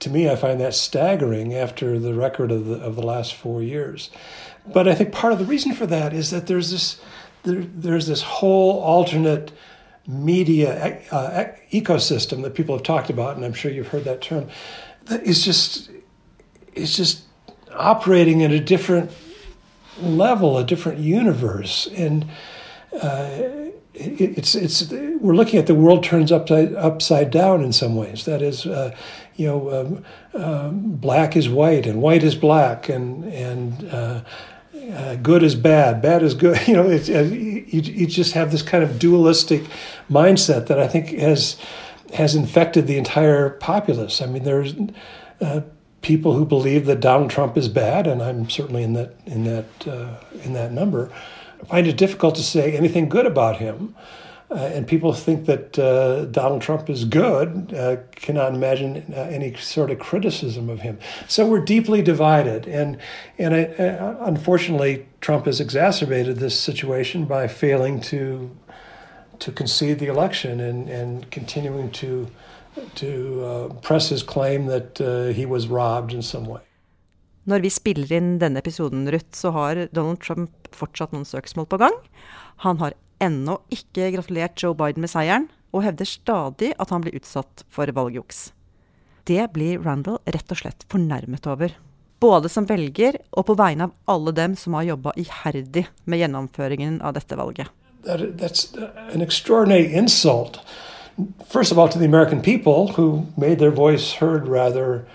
to 0.00 0.10
me, 0.10 0.28
I 0.30 0.36
find 0.36 0.60
that 0.60 0.74
staggering 0.74 1.54
after 1.54 1.98
the 1.98 2.14
record 2.14 2.50
of 2.52 2.66
the 2.66 2.76
of 2.76 2.96
the 2.96 3.02
last 3.02 3.34
four 3.34 3.62
years. 3.62 4.10
But 4.66 4.86
I 4.86 4.94
think 4.94 5.12
part 5.12 5.32
of 5.32 5.38
the 5.38 5.44
reason 5.44 5.74
for 5.74 5.86
that 5.86 6.12
is 6.12 6.30
that 6.30 6.46
there's 6.46 6.70
this 6.70 7.00
there, 7.42 7.62
there's 7.62 8.06
this 8.06 8.22
whole 8.22 8.80
alternate 8.80 9.52
media 10.06 11.00
uh, 11.10 11.46
ecosystem 11.70 12.42
that 12.42 12.54
people 12.54 12.74
have 12.76 12.84
talked 12.84 13.10
about, 13.10 13.36
and 13.36 13.44
I'm 13.44 13.52
sure 13.52 13.70
you've 13.70 13.88
heard 13.88 14.04
that 14.04 14.20
term. 14.20 14.48
That 15.06 15.22
is 15.24 15.44
just 15.44 15.90
is 16.74 16.96
just 16.96 17.24
operating 17.72 18.42
at 18.42 18.50
a 18.50 18.60
different 18.60 19.10
level, 20.00 20.58
a 20.58 20.64
different 20.64 20.98
universe, 20.98 21.88
and 21.94 22.26
uh, 22.92 23.28
it's 23.94 24.54
it's 24.54 24.90
we're 24.92 25.34
looking 25.34 25.58
at 25.58 25.66
the 25.66 25.74
world 25.74 26.04
turns 26.04 26.30
upside 26.30 26.74
upside 26.74 27.30
down 27.30 27.62
in 27.62 27.72
some 27.72 27.96
ways. 27.96 28.24
That 28.24 28.42
is, 28.42 28.64
uh, 28.64 28.94
you 29.38 29.46
know, 29.46 30.04
um, 30.34 30.42
um, 30.42 30.80
black 30.96 31.36
is 31.36 31.48
white 31.48 31.86
and 31.86 32.02
white 32.02 32.24
is 32.24 32.34
black, 32.34 32.88
and 32.88 33.24
and 33.24 33.88
uh, 33.88 34.20
uh, 34.92 35.14
good 35.16 35.44
is 35.44 35.54
bad, 35.54 36.02
bad 36.02 36.22
is 36.22 36.34
good. 36.34 36.58
You 36.68 36.74
know, 36.74 36.90
it's, 36.90 37.08
uh, 37.08 37.22
you, 37.22 37.64
you 37.68 38.06
just 38.06 38.32
have 38.32 38.50
this 38.50 38.62
kind 38.62 38.82
of 38.82 38.98
dualistic 38.98 39.62
mindset 40.10 40.66
that 40.66 40.80
I 40.80 40.88
think 40.88 41.10
has 41.10 41.56
has 42.14 42.34
infected 42.34 42.88
the 42.88 42.98
entire 42.98 43.50
populace. 43.50 44.20
I 44.20 44.26
mean, 44.26 44.42
there's 44.42 44.74
uh, 45.40 45.60
people 46.02 46.34
who 46.34 46.44
believe 46.44 46.86
that 46.86 46.98
Donald 46.98 47.30
Trump 47.30 47.56
is 47.56 47.68
bad, 47.68 48.08
and 48.08 48.20
I'm 48.20 48.50
certainly 48.50 48.82
in 48.82 48.94
that 48.94 49.14
in 49.24 49.44
that 49.44 49.86
uh, 49.86 50.16
in 50.42 50.52
that 50.54 50.72
number, 50.72 51.12
find 51.68 51.86
it 51.86 51.96
difficult 51.96 52.34
to 52.34 52.42
say 52.42 52.76
anything 52.76 53.08
good 53.08 53.26
about 53.26 53.58
him. 53.58 53.94
Uh, 54.50 54.54
and 54.54 54.86
people 54.86 55.12
think 55.12 55.44
that 55.44 55.78
uh, 55.78 56.24
Donald 56.24 56.62
Trump 56.62 56.88
is 56.88 57.04
good, 57.04 57.74
uh, 57.74 57.96
cannot 58.12 58.54
imagine 58.54 59.04
uh, 59.14 59.20
any 59.30 59.54
sort 59.56 59.90
of 59.90 59.98
criticism 59.98 60.70
of 60.70 60.80
him. 60.80 60.98
So 61.26 61.46
we're 61.46 61.64
deeply 61.64 62.00
divided, 62.00 62.66
and 62.66 62.96
and 63.38 63.54
I, 63.54 63.64
uh, 63.64 64.16
unfortunately, 64.20 65.06
Trump 65.20 65.44
has 65.44 65.60
exacerbated 65.60 66.38
this 66.38 66.58
situation 66.58 67.26
by 67.26 67.46
failing 67.46 68.00
to 68.00 68.50
to 69.38 69.52
concede 69.52 69.98
the 69.98 70.06
election 70.06 70.60
and 70.60 70.88
and 70.88 71.30
continuing 71.30 71.90
to 71.90 72.26
to 72.94 73.44
uh, 73.44 73.68
press 73.82 74.08
his 74.08 74.22
claim 74.22 74.66
that 74.66 74.98
he 75.34 75.44
was 75.44 75.66
robbed 75.68 76.14
in 76.14 76.22
some 76.22 76.46
way. 76.46 76.60
Når 77.44 77.58
vi 77.64 77.68
spiller 77.72 78.10
inn 78.12 78.38
denne 78.40 78.60
episoden, 78.60 79.06
Ruth, 79.12 79.32
så 79.32 79.50
har 79.50 79.86
Donald 79.96 80.20
Trump 80.20 80.50
fortsatt 80.76 81.12
noen 81.12 81.24
søksmål 81.24 81.66
på 81.66 81.78
gang. 81.80 81.94
Han 82.64 82.76
har 82.78 82.92
ennå 83.22 83.58
ikke 83.74 84.10
gratulert 84.14 84.60
Joe 84.62 84.76
Biden 84.78 85.04
med 85.04 85.12
seieren, 85.12 85.48
og 85.74 85.84
hevder 85.84 86.08
stadig 86.08 86.72
at 86.80 86.90
han 86.94 87.04
blir 87.04 87.18
utsatt 87.18 87.64
for 87.68 87.90
valgjuks. 87.92 88.48
Det 89.28 89.42
blir 89.52 89.82
Randall 89.84 90.22
rett 90.24 90.54
og 90.54 90.62
slett 90.62 90.86
fornærmet 90.88 91.46
over. 91.50 91.74
Både 92.18 92.48
som 92.50 92.66
velger 92.66 93.20
og 93.30 93.50
på 93.50 93.58
vegne 93.58 93.88
av 93.88 93.96
alle 94.10 94.32
dem 94.34 94.56
som 94.58 94.74
har 94.78 94.88
jobba 94.88 95.12
iherdig 95.20 95.84
med 96.08 96.22
gjennomføringen 96.22 97.02
av 97.04 97.14
dette 97.18 97.36
valget. 97.38 97.68
That, 98.04 98.38
that's 98.38 98.72
an 99.12 99.20
extraordinary 99.20 99.92
insult 99.92 100.62
first 101.46 101.72
of 101.72 101.78
all, 101.78 101.88
to 101.88 101.98
the 101.98 102.04
American 102.04 102.40
people 102.40 102.88
who 102.88 103.26
made 103.36 103.58
their 103.58 103.70
voice 103.70 104.12
heard 104.12 104.48
rather, 104.48 105.06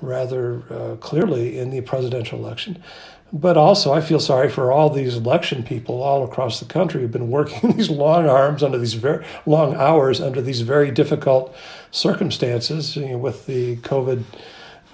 rather 0.00 0.62
uh, 0.70 0.96
clearly 0.96 1.58
in 1.58 1.70
the 1.70 1.80
presidential 1.80 2.38
election. 2.38 2.82
But 3.32 3.58
also, 3.58 3.92
I 3.92 4.00
feel 4.00 4.20
sorry 4.20 4.48
for 4.48 4.72
all 4.72 4.88
these 4.88 5.16
election 5.16 5.62
people 5.62 6.02
all 6.02 6.24
across 6.24 6.60
the 6.60 6.66
country 6.66 7.02
who've 7.02 7.10
been 7.10 7.30
working 7.30 7.72
these 7.76 7.90
long 7.90 8.28
arms 8.28 8.62
under 8.62 8.78
these 8.78 8.94
very 8.94 9.24
long 9.44 9.74
hours 9.74 10.20
under 10.20 10.40
these 10.40 10.62
very 10.62 10.90
difficult 10.90 11.54
circumstances 11.90 12.96
you 12.96 13.08
know, 13.08 13.18
with 13.18 13.46
the 13.46 13.76
COVID 13.78 14.24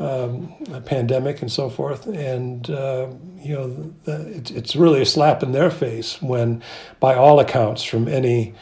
um, 0.00 0.52
pandemic 0.84 1.42
and 1.42 1.52
so 1.52 1.70
forth. 1.70 2.06
And, 2.06 2.68
uh, 2.68 3.08
you 3.38 3.54
know, 3.54 3.94
the, 4.04 4.36
it, 4.36 4.50
it's 4.50 4.74
really 4.74 5.02
a 5.02 5.06
slap 5.06 5.42
in 5.42 5.52
their 5.52 5.70
face 5.70 6.20
when, 6.20 6.62
by 6.98 7.14
all 7.14 7.38
accounts, 7.38 7.84
from 7.84 8.08
any 8.08 8.54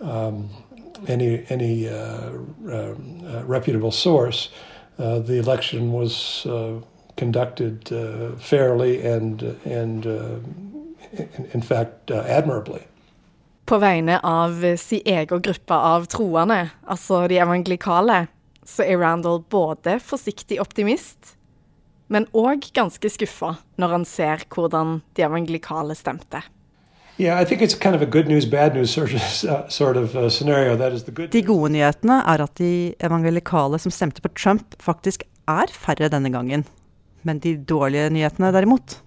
um, 0.00 0.50
any 1.08 1.44
any 1.48 1.88
uh, 1.88 2.30
uh, 2.68 2.94
reputable 3.44 3.90
source, 3.90 4.50
uh, 4.98 5.18
the 5.18 5.38
election 5.38 5.92
was 5.92 6.46
uh, 6.46 6.80
conducted 7.16 7.92
uh, 7.92 8.36
fairly 8.38 9.06
and 9.06 9.42
and 9.64 10.06
in, 11.12 11.48
in, 11.52 11.62
fact 11.62 12.10
admirably. 12.10 12.80
På 13.64 13.78
vegne 13.78 14.18
av 14.18 14.76
sin 14.76 15.00
egen 15.04 15.42
gruppe 15.42 15.74
av 15.74 16.04
troende, 16.06 16.70
altså 16.86 17.26
de 17.28 17.38
evangelikale, 17.38 18.26
så 18.64 18.84
er 18.84 18.98
Randall 19.00 19.40
både 19.50 19.98
forsiktig 20.00 20.60
optimist, 20.60 21.36
men 22.08 22.26
òg 22.36 22.68
ganske 22.76 23.08
skuffa 23.08 23.54
når 23.80 23.96
han 23.96 24.04
ser 24.08 24.44
hvordan 24.52 25.00
de 25.16 25.24
evangelikale 25.24 25.96
stemte. 25.96 26.42
Yeah, 27.16 27.44
kind 27.44 27.94
of 27.94 28.02
news, 28.26 28.46
news 28.50 28.90
sort 28.90 29.14
of, 29.96 30.14
uh, 30.16 30.24
uh 30.24 31.28
de 31.30 31.42
gode 31.42 31.70
nyhetene 31.70 32.16
er 32.26 32.42
at 32.42 32.58
de 32.58 32.94
evangelikale 32.98 33.78
som 33.78 33.92
stemte 33.94 34.20
på 34.20 34.28
Trump, 34.34 34.74
faktisk 34.82 35.22
er 35.46 35.70
færre 35.70 36.08
denne 36.10 36.32
gangen. 36.32 36.64
Men 37.24 37.40
de 37.40 37.56
dårlige 37.56 38.10
nyhetene, 38.10 38.52
derimot 38.52 39.00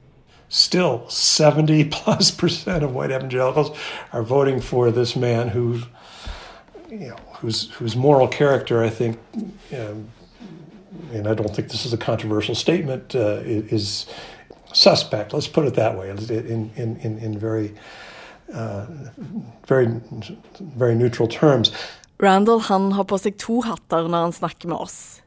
Still, 0.49 1.01
70 1.09 1.89
plus 1.91 2.31
percent 2.31 2.83
of 2.83 2.93
white 2.95 3.11
evangelicals 3.11 3.77
are 4.13 4.23
voting 4.23 4.61
for 4.61 4.91
this 4.91 5.15
man 5.15 5.49
who 5.49 5.79
you 6.89 7.09
know, 7.09 7.17
whose 7.41 7.69
whose 7.71 7.95
moral 7.95 8.27
character 8.27 8.83
I 8.83 8.89
think, 8.89 9.17
um, 9.73 10.07
and 11.13 11.27
I 11.27 11.33
don't 11.33 11.53
think 11.53 11.69
this 11.69 11.85
is 11.85 11.93
a 11.93 11.97
controversial 11.97 12.55
statement, 12.55 13.15
uh, 13.15 13.41
is 13.43 14.05
suspect. 14.73 15.33
Let's 15.33 15.47
put 15.47 15.65
it 15.65 15.75
that 15.75 15.97
way. 15.97 16.09
In 16.09 16.71
in 16.75 16.97
in, 17.01 17.17
in 17.17 17.37
very 17.37 17.73
uh, 18.53 18.85
very 19.67 19.87
very 20.77 20.95
neutral 20.95 21.27
terms. 21.27 21.71
Randall 22.19 22.59
han 22.59 22.91
har 22.91 23.03
på 23.03 23.17
seg 23.17 23.37
to 23.37 23.61
hatter 23.61 24.07
når 24.07 24.21
han 24.21 24.33
snakker 24.33 24.69
med 24.69 24.77
oss. 24.77 25.21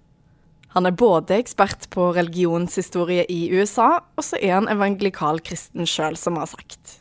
Han 0.74 0.86
er 0.86 0.94
både 0.94 1.34
ekspert 1.40 1.88
på 1.90 2.12
religionshistorie 2.14 3.24
i 3.28 3.48
USA, 3.50 3.98
og 4.14 4.22
så 4.24 4.38
er 4.38 4.54
han 4.54 4.70
evangelikal 4.70 5.42
kristen 5.42 5.86
sjøl, 5.88 6.14
som 6.16 6.38
har 6.38 6.46
sagt. 6.52 7.00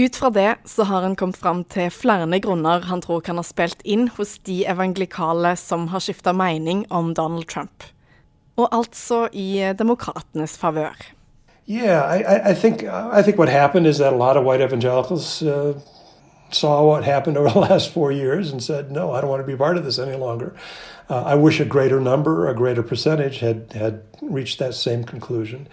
Ut 0.00 0.16
fra 0.16 0.30
det 0.34 0.54
så 0.64 0.82
har 0.88 1.02
han 1.02 1.16
kommet 1.18 1.36
fram 1.36 1.62
til 1.64 1.90
flere 1.92 2.40
grunner 2.40 2.86
han 2.88 3.02
tror 3.04 3.20
kan 3.20 3.38
ha 3.38 3.44
spilt 3.44 3.82
inn 3.84 4.08
hos 4.16 4.38
de 4.48 4.64
evangelikale 4.66 5.56
som 5.60 5.88
har 5.92 6.00
skifta 6.00 6.32
mening 6.32 6.86
om 6.90 7.14
Donald 7.14 7.46
Trump. 7.50 7.84
Og 8.56 8.68
altså 8.72 9.28
i 9.32 9.72
demokratenes 9.78 10.56
favør. 10.58 10.96
Yeah, 11.68 12.02
I, 12.18 12.50
I, 12.50 12.54
think 12.54 12.82
I 12.82 13.22
think 13.22 13.38
what 13.38 13.48
happened 13.48 13.86
is 13.86 13.98
that 13.98 14.14
saw 16.52 16.84
what 16.84 17.04
happened 17.04 17.36
over 17.36 17.50
the 17.52 17.58
last 17.58 17.92
four 17.92 18.12
years 18.12 18.50
and 18.50 18.62
said, 18.62 18.90
"No, 18.90 19.12
I 19.12 19.20
don't 19.20 19.30
want 19.30 19.42
to 19.42 19.46
be 19.46 19.56
part 19.56 19.76
of 19.76 19.84
this 19.84 19.98
any 19.98 20.16
longer." 20.16 20.54
Uh, 21.08 21.22
I 21.22 21.34
wish 21.34 21.58
a 21.58 21.64
greater 21.64 22.00
number, 22.00 22.48
a 22.48 22.54
greater 22.54 22.82
percentage, 22.82 23.38
had 23.40 23.72
had 23.72 24.02
reached 24.22 24.58
that 24.58 24.74
same 24.74 25.04
conclusion. 25.04 25.68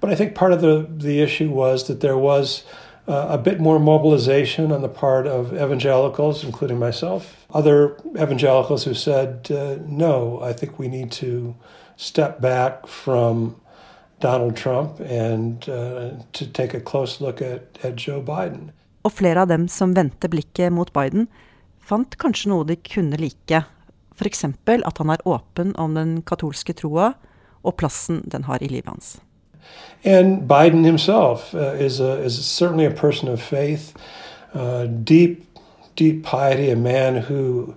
But 0.00 0.10
I 0.10 0.14
think 0.14 0.34
part 0.34 0.52
of 0.52 0.60
the 0.60 0.86
the 0.88 1.20
issue 1.20 1.50
was 1.50 1.86
that 1.88 2.00
there 2.00 2.18
was 2.18 2.64
uh, 3.08 3.26
a 3.30 3.38
bit 3.38 3.58
more 3.60 3.80
mobilization 3.80 4.70
on 4.70 4.82
the 4.82 4.88
part 4.88 5.26
of 5.26 5.52
evangelicals, 5.52 6.44
including 6.44 6.78
myself. 6.78 7.46
Other 7.52 7.96
evangelicals 8.16 8.84
who 8.84 8.94
said, 8.94 9.50
uh, 9.50 9.78
no, 9.86 10.40
I 10.40 10.52
think 10.52 10.78
we 10.78 10.88
need 10.88 11.10
to 11.12 11.56
step 11.96 12.40
back 12.40 12.86
from 12.86 13.60
Donald 14.20 14.56
Trump 14.56 15.00
and 15.00 15.68
uh, 15.68 16.10
to 16.32 16.46
take 16.46 16.74
a 16.74 16.80
close 16.80 17.20
look 17.20 17.42
at, 17.42 17.78
at 17.82 17.96
Joe 17.96 18.22
Biden. 18.22 18.70
Og 19.02 19.12
flere 19.18 19.42
av 19.42 19.50
dem 19.50 19.66
som 19.68 19.96
vendte 19.96 20.30
blikket 20.30 20.72
mot 20.72 20.92
Biden, 20.94 21.26
fant 21.82 22.14
kanskje 22.22 22.52
noe 22.52 22.66
de 22.68 22.76
kunne 22.76 23.18
like. 23.18 23.64
F.eks. 24.14 24.44
at 24.44 24.98
han 24.98 25.10
er 25.10 25.26
åpen 25.26 25.74
om 25.80 25.94
den 25.98 26.22
katolske 26.22 26.74
troa 26.78 27.12
og 27.62 27.76
plassen 27.76 28.22
den 28.30 28.44
har 28.44 28.62
i 28.62 28.70
livet 28.70 28.90
hans. 28.90 29.16
And 30.04 30.48
Biden 30.48 30.84
himself 30.84 31.54
uh, 31.54 31.74
is, 31.78 32.00
a, 32.00 32.22
is 32.24 32.44
certainly 32.44 32.84
a 32.84 32.90
person 32.90 33.28
of 33.28 33.40
faith, 33.40 33.94
uh, 34.54 34.86
deep, 34.86 35.46
deep 35.96 36.24
piety, 36.24 36.70
a 36.70 36.76
man 36.76 37.16
who 37.16 37.74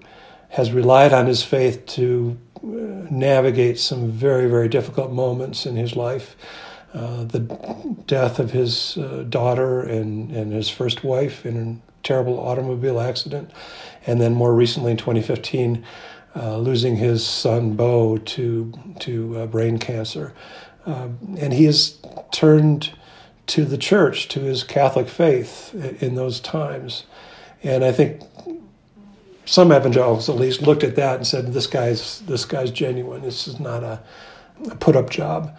has 0.49 0.71
relied 0.71 1.13
on 1.13 1.27
his 1.27 1.43
faith 1.43 1.85
to 1.85 2.38
uh, 2.63 3.07
navigate 3.11 3.79
some 3.79 4.11
very, 4.11 4.49
very 4.49 4.67
difficult 4.67 5.11
moments 5.11 5.65
in 5.65 5.75
his 5.75 5.95
life. 5.95 6.35
Uh, 6.95 7.25
the 7.25 7.39
death 8.08 8.39
of 8.39 8.51
his 8.51 8.97
uh, 8.97 9.25
daughter 9.27 9.81
and, 9.81 10.31
and 10.31 10.53
his 10.53 10.69
first 10.69 11.03
wife 11.03 11.45
in 11.45 11.58
a 11.58 12.03
terrible 12.03 12.39
automobile 12.39 13.01
accident, 13.01 13.51
and 14.08 14.21
then 14.21 14.34
more 14.34 14.53
recently 14.53 14.91
in 14.91 14.97
2015, 14.97 15.84
uh, 16.38 16.58
losing 16.58 16.95
his 16.95 17.25
son 17.25 17.75
Bo 17.75 18.17
to 18.17 18.73
to 18.99 19.47
brain 19.47 19.77
cancer. 19.77 20.34
Um, 20.86 21.17
and 21.39 21.51
he 21.51 21.65
has 21.65 21.97
turned 22.31 22.93
to 23.47 23.65
the 23.65 23.77
church, 23.77 24.27
to 24.29 24.39
his 24.39 24.63
Catholic 24.63 25.08
faith 25.08 25.73
in 26.01 26.15
those 26.15 26.39
times. 26.39 27.05
And 27.63 27.84
I 27.84 27.91
think 27.91 28.21
some 29.45 29.71
evangelicals 29.71 30.29
at 30.29 30.36
least 30.36 30.62
looked 30.62 30.84
at 30.84 30.95
that 30.95 31.17
and 31.17 31.27
said, 31.27 31.53
this 31.53 31.67
guy's, 31.67 32.21
this 32.21 32.45
guy's 32.45 32.71
genuine. 32.71 33.21
This 33.21 33.47
is 33.47 33.60
not 33.60 33.84
a, 33.84 34.01
a 34.69 34.75
put-up 34.75 35.10
job. 35.10 35.55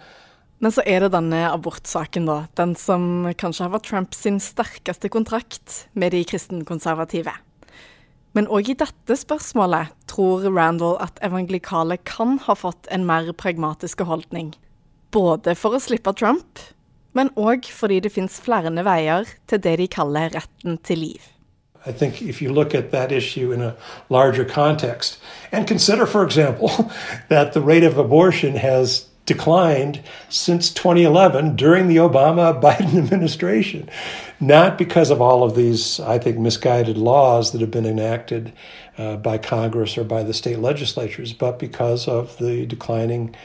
Men 0.59 0.73
så 0.73 0.81
er 0.89 1.03
det 1.03 1.11
denne 1.13 1.43
abortsaken, 1.51 2.25
da. 2.25 2.37
Den 2.57 2.73
som 2.79 3.27
kanskje 3.37 3.67
har 3.67 3.75
vært 3.75 3.89
Trumps 3.91 4.23
sterkeste 4.41 5.09
kontrakt 5.13 5.83
med 5.93 6.15
de 6.15 6.23
kristenkonservative. 6.25 7.35
Men 8.33 8.49
òg 8.53 8.71
i 8.71 8.77
dette 8.77 9.17
spørsmålet 9.17 9.93
tror 10.09 10.47
Randall 10.49 10.97
at 11.01 11.21
evangelikale 11.25 11.99
kan 12.05 12.37
ha 12.45 12.57
fått 12.57 12.89
en 12.93 13.05
mer 13.05 13.31
pragmatisk 13.33 14.01
holdning. 14.05 14.55
Både 15.13 15.55
for 15.55 15.77
å 15.77 15.81
slippe 15.81 16.13
Trump, 16.17 16.59
men 17.17 17.31
òg 17.37 17.65
fordi 17.73 18.01
det 18.05 18.13
fins 18.13 18.37
flere 18.41 18.69
veier 18.85 19.25
til 19.49 19.61
det 19.61 19.77
de 19.81 19.87
kaller 19.89 20.33
retten 20.33 20.77
til 20.85 21.01
liv. 21.05 21.33
I 21.85 21.91
think 21.91 22.21
if 22.21 22.41
you 22.41 22.51
look 22.51 22.75
at 22.75 22.91
that 22.91 23.11
issue 23.11 23.53
in 23.53 23.61
a 23.61 23.75
larger 24.09 24.43
context, 24.43 25.21
and 25.51 25.67
consider, 25.67 26.05
for 26.05 26.23
example, 26.23 26.69
that 27.29 27.53
the 27.53 27.61
rate 27.61 27.83
of 27.83 27.97
abortion 27.97 28.55
has 28.55 29.07
declined 29.27 30.01
since 30.29 30.71
2011 30.71 31.55
during 31.55 31.87
the 31.87 31.97
Obama 31.97 32.59
Biden 32.61 32.97
administration, 32.97 33.87
not 34.39 34.79
because 34.79 35.11
of 35.11 35.21
all 35.21 35.43
of 35.43 35.55
these, 35.55 35.99
I 35.99 36.17
think, 36.17 36.39
misguided 36.39 36.97
laws 36.97 37.51
that 37.51 37.61
have 37.61 37.69
been 37.69 37.85
enacted 37.85 38.53
uh, 38.97 39.17
by 39.17 39.37
Congress 39.37 39.97
or 39.97 40.03
by 40.03 40.23
the 40.23 40.33
state 40.33 40.57
legislatures, 40.57 41.33
but 41.33 41.59
because 41.59 42.07
of 42.07 42.35
the 42.39 42.65
declining 42.65 43.35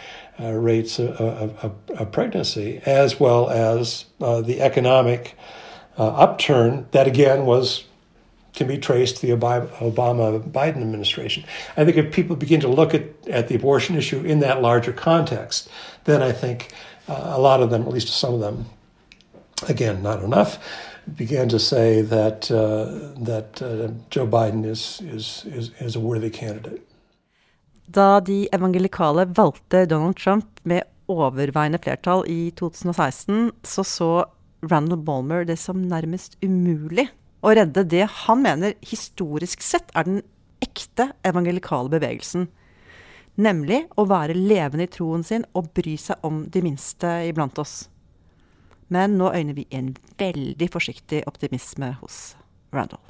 uh, 0.40 0.53
rates 0.53 0.99
of, 0.99 1.21
of, 1.21 1.75
of, 1.90 2.12
pregnancy, 2.12 2.81
as 2.87 3.21
well 3.21 3.51
as 3.51 4.07
uh, 4.23 4.40
the 4.40 4.62
economic 4.62 5.37
uh, 5.99 6.09
upturn 6.09 6.87
that 6.92 7.07
again 7.07 7.45
was 7.45 7.85
can 8.53 8.67
be 8.67 8.79
traced 8.79 9.17
to 9.17 9.27
the 9.27 9.33
Obama 9.33 10.41
Biden 10.51 10.83
administration. 10.83 11.45
I 11.77 11.85
think 11.85 11.97
if 11.97 12.12
people 12.12 12.37
begin 12.37 12.61
to 12.61 12.69
look 12.69 12.95
at, 12.95 13.05
at 13.29 13.49
the 13.49 13.55
abortion 13.55 13.97
issue 13.97 14.21
in 14.25 14.41
that 14.41 14.61
larger 14.62 14.93
context, 14.93 15.71
then 16.05 16.23
I 16.23 16.33
think 16.33 16.73
uh, 17.09 17.33
a 17.37 17.41
lot 17.41 17.62
of 17.62 17.71
them, 17.71 17.83
at 17.83 17.93
least 17.93 18.09
some 18.09 18.35
of 18.35 18.41
them, 18.41 18.67
again, 19.69 20.03
not 20.03 20.23
enough, 20.23 20.59
began 21.17 21.49
to 21.49 21.59
say 21.59 22.03
that 22.03 22.51
uh, 22.51 23.25
that 23.25 23.62
uh, 23.62 23.91
Joe 24.11 24.27
Biden 24.27 24.65
is, 24.65 25.01
is, 25.01 25.45
is, 25.47 25.71
is 25.81 25.97
a 25.97 26.01
worthy 26.01 26.31
candidate. 26.31 26.81
Da 27.87 28.21
de 28.21 28.49
evangelikale 28.53 29.25
valgte 29.25 29.87
Donald 29.87 30.17
Trump 30.17 30.47
med 30.62 30.83
overveiende 31.09 31.79
flertall 31.79 32.25
i 32.27 32.51
2016, 32.51 33.51
så 33.65 33.83
så 33.85 34.25
Randall 34.71 35.03
Balmer 35.03 35.45
det 35.45 35.59
som 35.59 35.77
nærmest 35.77 36.37
umulig 36.43 37.09
å 37.42 37.55
redde 37.55 37.85
det 37.90 38.07
han 38.24 38.42
mener 38.44 38.76
historisk 38.87 39.62
sett 39.64 39.90
er 39.98 40.07
den 40.07 40.20
ekte 40.62 41.11
evangelikale 41.26 41.90
bevegelsen. 41.92 42.46
Nemlig 43.42 43.87
å 43.96 44.05
være 44.07 44.37
levende 44.37 44.87
i 44.87 44.92
troen 44.92 45.24
sin 45.26 45.46
og 45.57 45.72
bry 45.74 45.96
seg 45.98 46.22
om 46.26 46.44
de 46.52 46.62
minste 46.62 47.09
iblant 47.28 47.59
oss. 47.59 47.88
Men 48.92 49.16
nå 49.16 49.33
øyner 49.33 49.57
vi 49.57 49.66
en 49.72 49.94
veldig 50.20 50.68
forsiktig 50.72 51.22
optimisme 51.26 51.94
hos 52.02 52.37
Randall. 52.72 53.00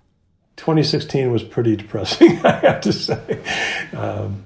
2016 0.57 1.33
was 1.33 1.43
pretty 1.43 1.77
depressing, 1.77 2.39
I 2.45 2.53
have 2.63 2.81
to 2.83 2.93
say. 2.93 3.39
Um, 3.93 4.45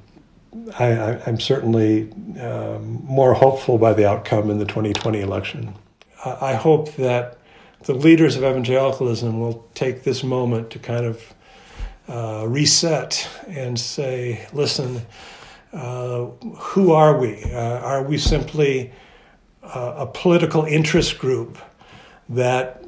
I, 0.79 1.19
am 1.27 1.39
certainly 1.39 2.09
um, 2.41 3.03
more 3.05 3.35
hopeful 3.35 3.77
by 3.79 3.93
the 3.93 4.09
outcome 4.09 4.51
in 4.51 4.59
the 4.59 4.65
2020 4.65 5.21
election. 5.21 5.75
I, 6.25 6.53
I 6.53 6.55
hope 6.55 6.95
that 6.97 7.39
the 7.85 7.95
leaders 7.95 8.37
of 8.37 8.43
evangelicalism 8.43 9.41
will 9.41 9.67
take 9.75 10.03
this 10.03 10.25
moment 10.25 10.71
to 10.71 10.79
kind 10.79 11.07
of 11.07 11.35
uh, 12.09 12.47
reset 12.47 13.29
and 13.49 13.79
say, 13.79 14.47
listen, 14.53 15.03
Uh, 15.73 16.31
who 16.57 16.93
are 16.93 17.19
we? 17.19 17.43
Uh, 17.53 17.81
are 17.81 18.03
we 18.03 18.17
simply 18.17 18.93
uh, 19.63 19.95
a 19.99 20.07
political 20.07 20.65
interest 20.65 21.19
group 21.19 21.59
that 22.31 22.83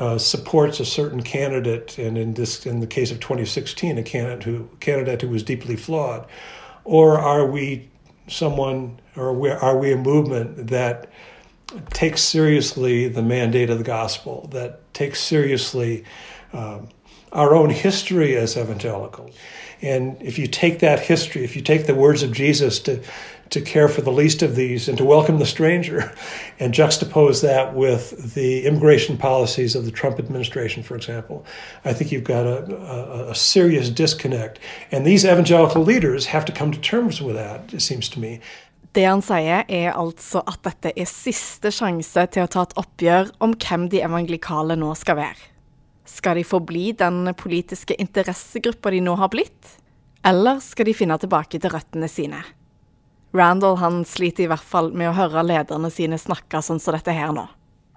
uh, 0.00 0.18
supports 0.18 0.78
a 0.78 0.84
certain 0.84 1.22
candidate, 1.22 1.96
and 1.96 2.18
in 2.18 2.34
this, 2.34 2.66
in 2.66 2.80
the 2.80 2.86
case 2.86 3.10
of 3.10 3.20
2016, 3.20 3.96
a 3.96 4.02
candidate 4.02 4.42
who 4.42 4.68
candidate 4.80 5.22
who 5.22 5.28
was 5.28 5.42
deeply 5.42 5.76
flawed, 5.76 6.26
or 6.84 7.18
are 7.18 7.46
we 7.46 7.88
someone, 8.28 9.00
or 9.14 9.28
are 9.58 9.78
we 9.78 9.92
a 9.92 9.96
movement 9.96 10.66
that 10.66 11.08
takes 11.90 12.22
seriously 12.22 13.08
the 13.08 13.22
mandate 13.22 13.70
of 13.70 13.78
the 13.78 13.84
gospel, 13.84 14.48
that 14.52 14.92
takes 14.94 15.20
seriously 15.20 16.04
um, 16.52 16.88
our 17.32 17.54
own 17.54 17.70
history 17.70 18.36
as 18.36 18.56
evangelicals. 18.56 19.34
And 19.82 20.20
if 20.22 20.38
you 20.38 20.46
take 20.46 20.78
that 20.78 21.00
history, 21.00 21.44
if 21.44 21.54
you 21.54 21.62
take 21.62 21.86
the 21.86 21.94
words 21.94 22.22
of 22.22 22.32
Jesus 22.32 22.78
to, 22.80 23.02
to 23.50 23.60
care 23.60 23.88
for 23.88 24.00
the 24.00 24.10
least 24.10 24.42
of 24.42 24.56
these 24.56 24.88
and 24.88 24.96
to 24.96 25.04
welcome 25.04 25.38
the 25.38 25.46
stranger, 25.46 26.14
and 26.58 26.72
juxtapose 26.72 27.42
that 27.42 27.74
with 27.74 28.34
the 28.34 28.64
immigration 28.66 29.18
policies 29.18 29.74
of 29.74 29.84
the 29.84 29.90
Trump 29.90 30.18
administration, 30.18 30.82
for 30.82 30.96
example, 30.96 31.44
I 31.84 31.92
think 31.92 32.10
you've 32.10 32.24
got 32.24 32.46
a, 32.46 32.74
a, 32.74 33.30
a 33.30 33.34
serious 33.34 33.90
disconnect. 33.90 34.58
And 34.90 35.06
these 35.06 35.24
evangelical 35.24 35.82
leaders 35.82 36.26
have 36.26 36.46
to 36.46 36.52
come 36.52 36.72
to 36.72 36.80
terms 36.80 37.20
with 37.20 37.36
that, 37.36 37.74
it 37.74 37.80
seems 37.80 38.08
to 38.10 38.20
me. 38.20 38.40
Det 38.96 39.04
han 39.04 39.20
sier, 39.20 39.66
er 39.68 39.90
altså 39.92 40.40
at 40.48 40.62
dette 40.64 40.94
er 40.96 41.08
siste 41.10 41.68
sjanse 41.74 42.22
til 42.32 42.46
å 42.46 42.48
ta 42.48 42.62
et 42.64 42.78
oppgjør 42.80 43.34
om 43.44 43.52
hvem 43.60 43.90
de 43.92 44.00
evangelikale 44.00 44.72
nå 44.80 44.94
skal 44.96 45.18
være. 45.18 45.50
Skal 46.08 46.38
de 46.38 46.44
forbli 46.48 46.94
den 46.96 47.28
politiske 47.36 47.98
interessegruppa 48.00 48.94
de 48.94 49.02
nå 49.04 49.18
har 49.20 49.28
blitt, 49.34 49.74
eller 50.24 50.62
skal 50.64 50.88
de 50.88 50.96
finne 50.96 51.18
tilbake 51.20 51.60
til 51.60 51.74
røttene 51.74 52.08
sine? 52.08 52.40
Randall 53.36 53.76
han 53.82 54.00
sliter 54.08 54.46
i 54.46 54.48
hvert 54.48 54.64
fall 54.64 54.88
med 54.96 55.10
å 55.10 55.16
høre 55.18 55.44
lederne 55.44 55.92
sine 55.92 56.16
snakke 56.16 56.62
sånn 56.64 56.80
som 56.80 56.96
dette 56.96 57.12
her 57.12 57.36
nå. 57.36 57.44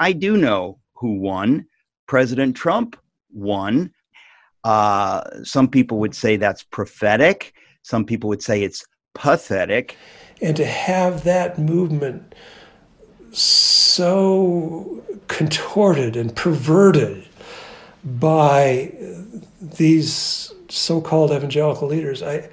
I 0.03 0.11
do 0.11 0.35
know 0.35 0.75
who 0.99 1.15
won. 1.15 1.63
President 2.11 2.57
Trump 2.57 2.97
won. 3.31 3.87
Uh, 4.65 5.21
some 5.45 5.69
people 5.69 5.99
would 5.99 6.15
say 6.15 6.35
that's 6.35 6.63
prophetic. 6.63 7.53
Some 7.83 8.03
people 8.03 8.27
would 8.27 8.43
say 8.43 8.63
it's 8.63 8.83
pathetic. 9.13 9.95
And 10.41 10.55
to 10.55 10.65
have 10.65 11.23
that 11.23 11.59
movement 11.59 12.33
so 13.31 15.03
contorted 15.27 16.15
and 16.15 16.35
perverted 16.35 17.27
by 18.03 18.91
these 19.61 20.53
so-called 20.69 21.31
evangelical 21.31 21.87
leaders 21.87 22.23
i 22.23 22.49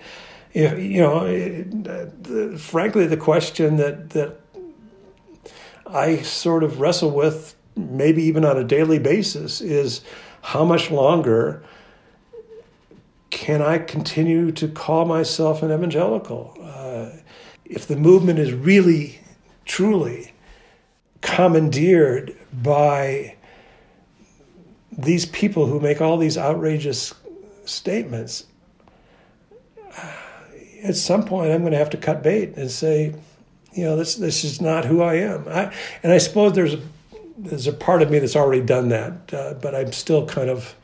you 0.53 1.01
know 1.01 2.57
frankly 2.59 3.07
the 3.07 3.17
question 3.17 3.77
that 3.77 4.11
that 4.11 4.41
i 5.87 6.17
sort 6.19 6.63
of 6.65 6.81
wrestle 6.81 7.11
with 7.11 7.55
maybe 7.77 8.23
even 8.23 8.45
on 8.45 8.57
a 8.57 8.65
daily 8.65 8.99
basis 8.99 9.61
is 9.61 10.03
how 10.43 10.65
much 10.65 10.91
longer 10.91 11.63
can 13.31 13.61
i 13.61 13.79
continue 13.79 14.51
to 14.51 14.67
call 14.67 15.05
myself 15.05 15.63
an 15.63 15.71
evangelical? 15.71 16.57
Uh, 16.61 17.11
if 17.69 17.87
the 17.87 17.97
movement 17.97 18.39
is 18.39 18.53
really, 18.53 19.21
truly 19.65 20.33
commandeered 21.21 22.37
by 22.53 23.35
these 24.97 25.27
people 25.27 25.67
who 25.67 25.81
make 25.81 26.01
all 26.01 26.17
these 26.17 26.39
outrageous 26.39 27.15
statements, 27.65 28.47
at 30.83 30.97
some 30.97 31.25
point 31.25 31.51
I'm 31.51 31.61
going 31.61 31.73
to 31.73 31.79
have 31.79 31.91
to 31.91 31.97
cut 31.97 32.23
bait 32.23 32.57
and 32.57 32.71
say, 32.71 33.15
you 33.73 33.85
know, 33.85 33.97
this 33.97 34.15
this 34.15 34.45
is 34.45 34.61
not 34.61 34.85
who 34.85 35.03
I 35.03 35.17
am. 35.17 35.47
I, 35.49 35.73
and 36.03 36.13
I 36.13 36.19
suppose 36.19 36.55
there's 36.55 36.75
a, 36.75 36.81
there's 37.37 37.67
a 37.67 37.73
part 37.73 38.01
of 38.01 38.11
me 38.11 38.19
that's 38.19 38.37
already 38.37 38.63
done 38.63 38.89
that, 38.89 39.35
uh, 39.35 39.55
but 39.61 39.75
I'm 39.75 39.93
still 39.93 40.27
kind 40.27 40.49
of 40.49 40.75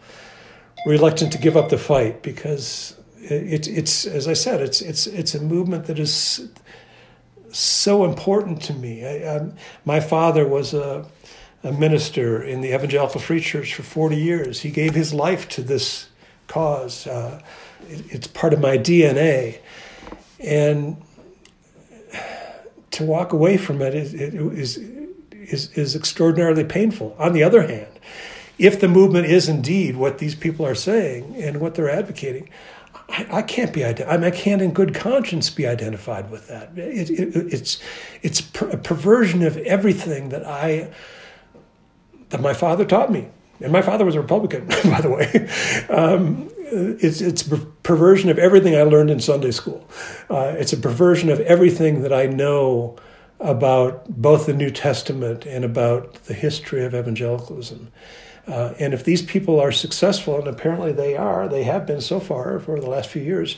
reluctant 0.85 1.33
to 1.33 1.39
give 1.39 1.57
up 1.57 1.71
the 1.71 1.79
fight 1.79 2.23
because 2.23 2.97
it, 3.19 3.69
it's 3.69 4.05
as 4.05 4.29
I 4.29 4.35
said, 4.35 4.61
it's 4.61 4.83
it's 4.83 5.07
it's 5.07 5.35
a 5.35 5.41
movement 5.41 5.87
that 5.87 5.99
is 5.99 6.49
so 7.53 8.05
important 8.05 8.63
to 8.63 8.75
me. 8.75 9.05
I, 9.05 9.37
I, 9.37 9.51
my 9.85 10.01
father 10.01 10.47
was 10.47 10.75
a, 10.75 11.07
a, 11.63 11.73
minister 11.73 12.43
in 12.43 12.61
the 12.61 12.75
Evangelical 12.75 13.21
Free 13.21 13.41
Church 13.41 13.75
for 13.75 13.83
40 13.83 14.17
years. 14.17 14.61
He 14.61 14.71
gave 14.71 14.95
his 14.95 15.13
life 15.13 15.49
to 15.51 15.63
this 15.63 16.09
cause. 16.49 17.07
Uh, 17.07 17.43
it, 17.89 18.05
it's 18.11 18.27
part 18.27 18.53
of 18.53 18.61
my 18.61 18.79
DNA. 18.79 19.59
And 20.41 21.03
to 22.93 23.05
walk 23.05 23.33
away 23.33 23.57
from 23.57 23.81
it 23.81 23.95
is, 23.95 24.15
is, 24.15 25.71
is 25.77 25.97
extraordinarily 25.97 26.65
painful. 26.65 27.15
On 27.19 27.33
the 27.33 27.43
other 27.43 27.67
hand, 27.67 27.89
if 28.59 28.81
the 28.81 28.89
movement 28.89 29.27
is 29.27 29.49
indeed 29.49 29.97
what 29.97 30.19
these 30.19 30.35
people 30.35 30.67
are 30.67 30.75
saying 30.75 31.35
and 31.37 31.61
what 31.61 31.75
they're 31.75 31.91
advocating, 31.91 32.49
I, 33.13 33.27
I 33.31 33.43
can't 33.43 33.73
be. 33.75 33.85
I, 33.85 33.93
mean, 33.93 34.25
I 34.25 34.31
can't, 34.31 34.63
in 34.63 34.73
good 34.73 34.95
conscience, 34.95 35.51
be 35.51 35.67
identified 35.67 36.31
with 36.31 36.49
that. 36.49 36.77
It, 36.77 37.11
it, 37.11 37.37
it's 37.53 37.81
it's 38.23 38.41
a 38.41 38.79
perversion 38.79 39.43
of 39.43 39.59
everything 39.59 40.31
that 40.31 40.47
I 40.47 40.91
that 42.31 42.41
my 42.41 42.55
father 42.55 42.87
taught 42.87 43.13
me, 43.13 43.29
and 43.61 43.71
my 43.71 43.83
father 43.83 44.07
was 44.07 44.15
a 44.15 44.21
Republican, 44.21 44.67
by 44.85 45.03
the 45.03 45.11
way. 45.11 45.49
Um, 45.95 46.51
it's 46.59 47.21
it's 47.21 47.47
a 47.47 47.59
perversion 47.59 48.31
of 48.31 48.39
everything 48.39 48.75
I 48.75 48.83
learned 48.83 49.11
in 49.11 49.21
Sunday 49.21 49.51
school. 49.51 49.87
Uh, 50.31 50.55
it's 50.57 50.73
a 50.73 50.79
perversion 50.79 51.29
of 51.29 51.39
everything 51.41 52.01
that 52.03 52.15
I 52.15 52.25
know 52.27 52.97
about 53.41 54.09
both 54.09 54.47
the 54.47 54.55
New 54.55 54.71
Testament 54.71 55.45
and 55.45 55.67
about 55.67 56.15
the 56.25 56.35
history 56.35 56.83
of 56.85 56.95
evangelicalism. 56.95 57.93
Uh, 58.47 58.75
and 58.79 58.93
if 58.93 59.05
these 59.05 59.23
people 59.23 59.61
are 59.61 59.73
successful, 59.73 60.39
and 60.39 60.49
apparently 60.49 60.93
they 60.93 61.17
are, 61.17 61.49
they 61.49 61.63
have 61.63 61.87
been 61.87 62.01
so 62.01 62.19
far 62.19 62.59
for 62.59 62.81
the 62.81 62.89
last 62.89 63.09
few 63.09 63.23
years, 63.23 63.57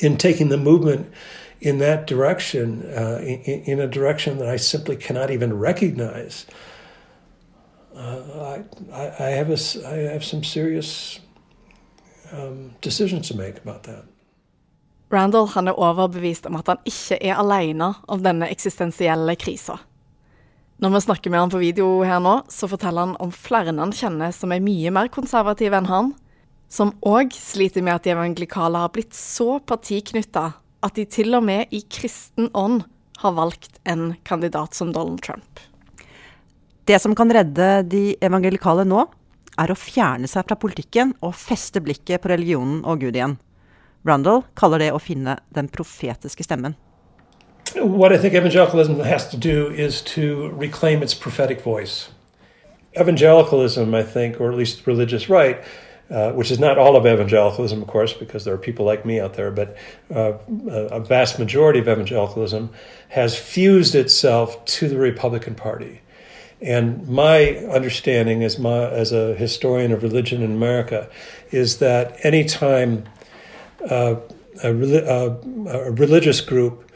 in 0.00 0.16
taking 0.16 0.48
the 0.48 0.56
movement 0.56 1.12
in 1.60 1.78
that 1.78 2.06
direction, 2.06 2.82
uh, 2.82 3.18
in, 3.22 3.40
in, 3.42 3.80
a 3.80 3.86
direction 3.86 4.38
that 4.38 4.48
I 4.48 4.56
simply 4.56 4.96
cannot 4.96 5.30
even 5.30 5.58
recognize, 5.58 6.46
uh, 7.96 8.62
I, 8.92 9.04
I, 9.18 9.30
have 9.30 9.50
a, 9.50 9.58
I 9.86 10.12
have 10.12 10.24
some 10.24 10.44
serious 10.44 11.20
um, 12.32 12.72
decisions 12.80 13.28
to 13.28 13.36
make 13.36 13.58
about 13.58 13.82
that. 13.84 14.04
Randall 15.10 15.46
han 15.48 15.68
er 15.68 15.72
overbevist 15.72 16.46
om 16.46 16.56
at 16.56 16.66
han 16.66 16.76
ikke 16.84 17.16
er 17.24 17.38
alene 17.40 17.94
om 18.08 18.22
denne 18.22 18.50
eksistensielle. 18.50 19.38
Når 20.78 20.92
vi 20.94 21.00
snakker 21.02 21.32
med 21.34 21.40
han 21.40 21.50
på 21.50 21.58
video 21.58 21.86
her 22.06 22.20
nå, 22.22 22.36
så 22.54 22.68
forteller 22.70 23.08
han 23.08 23.16
om 23.18 23.32
flere 23.34 23.72
han 23.74 23.90
kjenner 23.90 24.30
som 24.30 24.52
er 24.54 24.62
mye 24.62 24.92
mer 24.94 25.08
konservative 25.10 25.74
enn 25.74 25.88
han, 25.90 26.12
som 26.70 26.92
òg 27.02 27.34
sliter 27.34 27.82
med 27.82 27.96
at 27.96 28.06
de 28.06 28.12
evangelikale 28.14 28.84
har 28.84 28.92
blitt 28.94 29.16
så 29.16 29.56
partiknytta 29.58 30.52
at 30.86 30.94
de 30.94 31.08
til 31.10 31.34
og 31.34 31.42
med 31.48 31.74
i 31.74 31.82
kristen 31.90 32.46
ånd 32.54 32.84
har 33.18 33.34
valgt 33.34 33.80
en 33.90 34.12
kandidat 34.22 34.78
som 34.78 34.94
Donald 34.94 35.18
Trump. 35.26 35.58
Det 36.86 37.02
som 37.02 37.16
kan 37.18 37.34
redde 37.34 37.82
de 37.90 38.14
evangelikale 38.22 38.86
nå, 38.86 39.02
er 39.58 39.74
å 39.74 39.82
fjerne 39.82 40.30
seg 40.30 40.46
fra 40.46 40.62
politikken 40.62 41.10
og 41.18 41.34
feste 41.34 41.82
blikket 41.82 42.22
på 42.22 42.30
religionen 42.30 42.84
og 42.86 43.02
Gud 43.02 43.18
igjen. 43.18 43.40
Rundle 44.06 44.44
kaller 44.54 44.86
det 44.86 44.94
å 44.94 45.02
finne 45.02 45.40
den 45.50 45.66
profetiske 45.74 46.46
stemmen. 46.46 46.78
What 47.74 48.12
I 48.12 48.18
think 48.18 48.34
evangelicalism 48.34 49.00
has 49.00 49.28
to 49.28 49.36
do 49.36 49.68
is 49.68 50.02
to 50.02 50.48
reclaim 50.50 51.02
its 51.02 51.14
prophetic 51.14 51.60
voice. 51.60 52.10
Evangelicalism, 52.98 53.94
I 53.94 54.02
think, 54.02 54.40
or 54.40 54.50
at 54.50 54.56
least 54.56 54.86
religious 54.86 55.28
right, 55.28 55.62
uh, 56.10 56.32
which 56.32 56.50
is 56.50 56.58
not 56.58 56.78
all 56.78 56.96
of 56.96 57.06
evangelicalism, 57.06 57.82
of 57.82 57.88
course, 57.88 58.12
because 58.12 58.44
there 58.44 58.54
are 58.54 58.58
people 58.58 58.86
like 58.86 59.04
me 59.04 59.20
out 59.20 59.34
there, 59.34 59.50
but 59.50 59.76
uh, 60.14 60.32
a 60.90 61.00
vast 61.00 61.38
majority 61.38 61.78
of 61.80 61.88
evangelicalism 61.88 62.70
has 63.10 63.38
fused 63.38 63.94
itself 63.94 64.64
to 64.64 64.88
the 64.88 64.96
Republican 64.96 65.54
Party. 65.54 66.00
And 66.60 67.06
my 67.06 67.56
understanding 67.70 68.42
as, 68.42 68.58
my, 68.58 68.88
as 68.88 69.12
a 69.12 69.34
historian 69.34 69.92
of 69.92 70.02
religion 70.02 70.42
in 70.42 70.50
America 70.50 71.08
is 71.50 71.78
that 71.78 72.24
anytime 72.24 73.04
uh, 73.88 74.16
a, 74.64 74.68
uh, 74.68 75.36
a 75.68 75.90
religious 75.92 76.40
group 76.40 76.87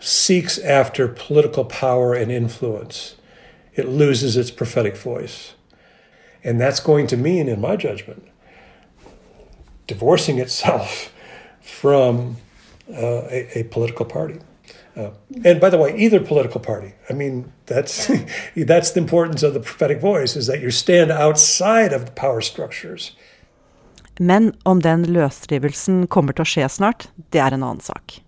seeks 0.00 0.58
after 0.58 1.06
political 1.06 1.64
power 1.64 2.14
and 2.14 2.32
influence, 2.32 3.16
it 3.74 3.88
loses 3.88 4.36
its 4.36 4.50
prophetic 4.50 4.96
voice. 4.96 5.54
And 6.42 6.60
that's 6.60 6.80
going 6.80 7.06
to 7.08 7.16
mean, 7.16 7.48
in 7.48 7.60
my 7.60 7.76
judgment, 7.76 8.26
divorcing 9.86 10.38
itself 10.38 11.12
from 11.60 12.36
uh, 12.90 13.28
a, 13.30 13.60
a, 13.60 13.64
political 13.64 14.06
party. 14.06 14.38
Uh, 14.96 15.10
and 15.44 15.60
by 15.60 15.70
the 15.70 15.78
way, 15.78 15.94
either 15.96 16.18
political 16.18 16.60
party. 16.60 16.94
I 17.08 17.12
mean, 17.12 17.52
that's 17.66 18.10
that's 18.56 18.90
the 18.92 19.00
importance 19.00 19.42
of 19.42 19.54
the 19.54 19.60
prophetic 19.60 20.00
voice 20.00 20.34
is 20.34 20.46
that 20.46 20.60
you 20.60 20.70
stand 20.70 21.10
outside 21.10 21.92
of 21.92 22.06
the 22.06 22.12
power 22.12 22.40
structures. 22.40 23.12
Men 24.18 24.52
om 24.62 24.82
den 24.82 25.06
løsrivelsen 25.12 26.06
kommer 26.06 26.36
til 26.36 26.44
å 26.44 26.50
skje 26.50 26.66
snart, 26.68 27.08
det 27.32 27.40
er 27.40 27.54
en 27.56 27.62
annen 27.62 27.80
sak. 27.80 28.20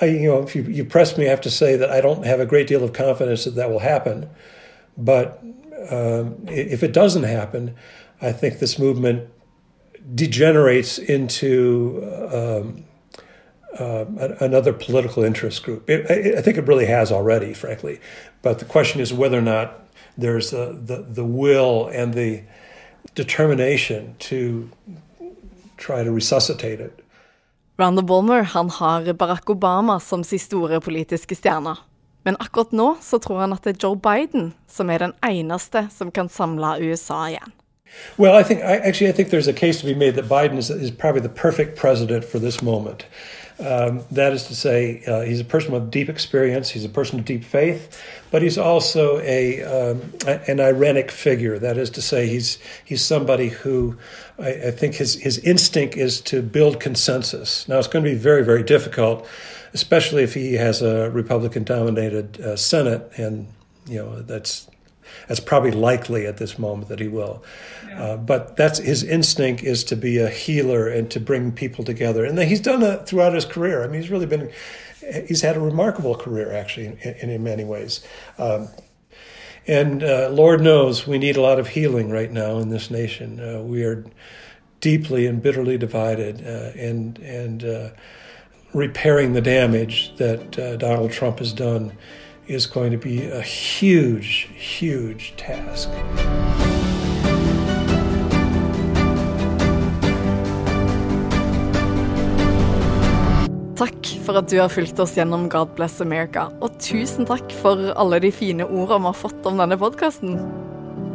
I, 0.00 0.06
you 0.06 0.28
know, 0.28 0.42
if 0.42 0.54
you, 0.56 0.62
you 0.62 0.84
press 0.84 1.16
me, 1.16 1.26
I 1.26 1.30
have 1.30 1.40
to 1.42 1.50
say 1.50 1.76
that 1.76 1.90
I 1.90 2.00
don't 2.00 2.24
have 2.24 2.40
a 2.40 2.46
great 2.46 2.66
deal 2.66 2.82
of 2.82 2.92
confidence 2.92 3.44
that 3.44 3.54
that 3.56 3.70
will 3.70 3.80
happen. 3.80 4.28
But 4.96 5.42
um, 5.90 6.36
if 6.48 6.82
it 6.82 6.92
doesn't 6.92 7.24
happen, 7.24 7.74
I 8.20 8.32
think 8.32 8.58
this 8.58 8.78
movement 8.78 9.28
degenerates 10.14 10.98
into 10.98 12.00
um, 12.32 12.84
uh, 13.78 14.04
another 14.40 14.72
political 14.72 15.24
interest 15.24 15.62
group. 15.62 15.88
It, 15.88 16.36
I, 16.36 16.40
think 16.40 16.58
it 16.58 16.66
really 16.66 16.86
has 16.86 17.10
already, 17.10 17.54
frankly. 17.54 18.00
But 18.42 18.58
the 18.58 18.64
question 18.64 19.00
is 19.00 19.12
whether 19.12 19.38
or 19.38 19.42
not 19.42 19.84
there's 20.16 20.50
the, 20.50 20.78
the, 20.80 21.02
the 21.02 21.24
will 21.24 21.88
and 21.88 22.14
the 22.14 22.42
determination 23.14 24.16
to 24.20 24.70
try 25.76 26.04
to 26.04 26.10
resuscitate 26.10 26.80
it. 26.80 27.03
Randall 27.78 28.04
Bulmer 28.06 28.42
han 28.42 28.70
har 28.70 29.12
Barack 29.12 29.50
Obama 29.50 30.00
som 30.00 30.24
sin 30.24 30.38
store 30.38 30.80
politiske 30.80 31.34
stjerne. 31.34 31.74
Men 32.24 32.36
akkurat 32.38 32.72
nå 32.72 32.92
så 33.02 33.18
tror 33.18 33.40
han 33.42 33.52
at 33.52 33.64
det 33.66 33.74
er 33.74 33.80
Joe 33.82 33.98
Biden 33.98 34.52
som 34.70 34.90
er 34.90 35.02
den 35.02 35.14
eneste 35.26 35.88
som 35.90 36.12
kan 36.14 36.30
samle 36.30 36.76
USA 36.80 37.24
igjen. 37.32 37.50
Well, 38.16 38.38
I 38.38 38.42
think 38.42 38.60
I, 38.60 38.78
actually 38.78 39.10
I 39.10 39.12
think 39.12 39.30
there's 39.30 39.50
a 39.50 39.52
case 39.52 39.80
to 39.80 39.86
be 39.86 39.94
made 39.94 40.14
that 40.14 40.28
Biden 40.28 40.58
is, 40.58 40.70
is 40.70 40.90
probably 40.90 41.20
the 41.20 41.34
perfect 41.34 41.76
president 41.76 42.24
for 42.24 42.38
this 42.38 42.62
moment. 42.62 43.06
Um, 43.58 44.04
that 44.10 44.32
is 44.32 44.44
to 44.44 44.54
say, 44.56 45.04
uh, 45.06 45.20
he's 45.20 45.38
a 45.38 45.44
person 45.44 45.72
with 45.72 45.90
deep 45.90 46.08
experience. 46.08 46.70
He's 46.70 46.84
a 46.84 46.88
person 46.88 47.20
of 47.20 47.24
deep 47.24 47.44
faith, 47.44 48.02
but 48.32 48.42
he's 48.42 48.58
also 48.58 49.20
a 49.20 49.62
um, 49.62 50.00
an 50.26 50.58
irenic 50.58 51.12
figure. 51.12 51.58
That 51.60 51.78
is 51.78 51.90
to 51.90 52.02
say, 52.02 52.26
he's 52.26 52.58
he's 52.84 53.00
somebody 53.00 53.50
who 53.50 53.96
I, 54.40 54.48
I 54.48 54.70
think 54.72 54.96
his 54.96 55.14
his 55.22 55.38
instinct 55.38 55.96
is 55.96 56.20
to 56.22 56.42
build 56.42 56.80
consensus. 56.80 57.68
Now, 57.68 57.78
it's 57.78 57.86
going 57.86 58.04
to 58.04 58.10
be 58.10 58.16
very 58.16 58.44
very 58.44 58.64
difficult, 58.64 59.24
especially 59.72 60.24
if 60.24 60.34
he 60.34 60.54
has 60.54 60.82
a 60.82 61.08
Republican-dominated 61.10 62.40
uh, 62.40 62.56
Senate, 62.56 63.08
and 63.16 63.46
you 63.86 63.98
know 63.98 64.20
that's 64.22 64.68
that's 65.28 65.40
probably 65.40 65.70
likely 65.70 66.26
at 66.26 66.36
this 66.36 66.58
moment 66.58 66.88
that 66.88 67.00
he 67.00 67.08
will. 67.08 67.42
Uh, 67.96 68.16
but 68.16 68.56
that's 68.56 68.78
his 68.78 69.02
instinct 69.02 69.62
is 69.62 69.84
to 69.84 69.96
be 69.96 70.18
a 70.18 70.28
healer 70.28 70.88
and 70.88 71.10
to 71.10 71.20
bring 71.20 71.52
people 71.52 71.84
together, 71.84 72.24
and 72.24 72.38
he's 72.38 72.60
done 72.60 72.80
that 72.80 73.06
throughout 73.06 73.34
his 73.34 73.44
career. 73.44 73.84
I 73.84 73.86
mean, 73.86 74.00
he's 74.00 74.10
really 74.10 74.26
been 74.26 74.50
he's 75.26 75.42
had 75.42 75.56
a 75.56 75.60
remarkable 75.60 76.14
career 76.14 76.52
actually 76.52 76.86
in, 76.86 76.98
in, 76.98 77.30
in 77.30 77.44
many 77.44 77.64
ways. 77.64 78.06
Um, 78.38 78.68
and 79.66 80.02
uh, 80.02 80.28
Lord 80.30 80.60
knows 80.60 81.06
we 81.06 81.18
need 81.18 81.36
a 81.36 81.40
lot 81.40 81.58
of 81.58 81.68
healing 81.68 82.10
right 82.10 82.30
now 82.30 82.58
in 82.58 82.68
this 82.68 82.90
nation. 82.90 83.40
Uh, 83.40 83.62
we 83.62 83.82
are 83.84 84.04
deeply 84.80 85.26
and 85.26 85.42
bitterly 85.42 85.78
divided, 85.78 86.46
uh, 86.46 86.78
and 86.78 87.18
and 87.20 87.64
uh, 87.64 87.90
repairing 88.74 89.32
the 89.32 89.40
damage 89.40 90.14
that 90.16 90.58
uh, 90.58 90.76
Donald 90.76 91.12
Trump 91.12 91.38
has 91.38 91.52
done 91.52 91.96
is 92.46 92.66
going 92.66 92.92
to 92.92 92.98
be 92.98 93.26
a 93.30 93.40
huge, 93.40 94.48
huge 94.54 95.34
task. 95.36 95.88
Takk 103.74 104.10
for 104.24 104.38
at 104.38 104.48
du 104.48 104.58
har 104.60 104.70
fulgt 104.70 105.00
oss 105.02 105.16
gjennom 105.18 105.48
God 105.52 105.74
bless 105.78 106.00
America, 106.04 106.46
og 106.62 106.76
tusen 106.82 107.26
takk 107.28 107.50
for 107.62 107.90
alle 107.98 108.20
de 108.22 108.30
fine 108.32 108.66
ordene 108.68 109.02
vi 109.02 109.10
har 109.10 109.18
fått 109.18 109.48
om 109.50 109.58
denne 109.60 109.78
podkasten. 109.80 110.38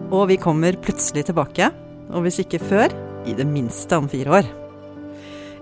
Og 0.09 0.27
vi 0.31 0.39
kommer 0.41 0.77
plutselig 0.83 1.27
tilbake, 1.29 1.69
og 2.09 2.25
hvis 2.25 2.41
ikke 2.43 2.61
før, 2.61 2.93
i 3.27 3.35
det 3.37 3.45
minste 3.47 3.97
om 3.99 4.09
fire 4.09 4.41
år. 4.41 4.68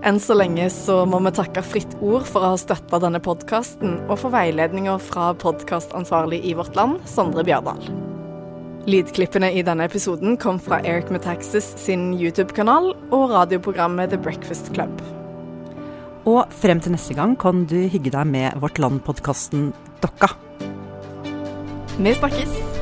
Enn 0.07 0.21
så 0.23 0.37
lenge 0.37 0.69
så 0.71 1.01
må 1.09 1.19
vi 1.25 1.33
takke 1.35 1.59
Fritt 1.65 1.97
Ord 1.99 2.23
for 2.29 2.39
å 2.39 2.51
ha 2.53 2.59
støtta 2.59 2.99
denne 3.03 3.19
podkasten, 3.19 3.97
og 4.07 4.21
for 4.21 4.31
veiledninger 4.31 5.01
fra 5.03 5.33
podkastansvarlig 5.35 6.39
i 6.47 6.53
Vårt 6.55 6.77
Land, 6.79 7.01
Sondre 7.11 7.43
Bjørdal. 7.43 7.81
Lydklippene 8.87 9.49
i 9.51 9.65
denne 9.67 9.83
episoden 9.89 10.37
kom 10.39 10.61
fra 10.63 10.79
Eric 10.87 11.11
Metaxas 11.11 11.73
sin 11.81 12.13
YouTube-kanal 12.15 12.93
og 13.11 13.33
radioprogrammet 13.33 14.15
The 14.15 14.21
Breakfast 14.21 14.71
Club. 14.77 14.95
Og 16.23 16.47
frem 16.55 16.79
til 16.79 16.95
neste 16.95 17.17
gang 17.17 17.35
kan 17.39 17.67
du 17.67 17.75
hygge 17.91 18.15
deg 18.15 18.31
med 18.31 18.55
Vårt 18.63 18.79
Land-podkasten 18.79 19.73
Dokka. 19.99 20.31
Vi 21.99 22.15
snakkes! 22.15 22.76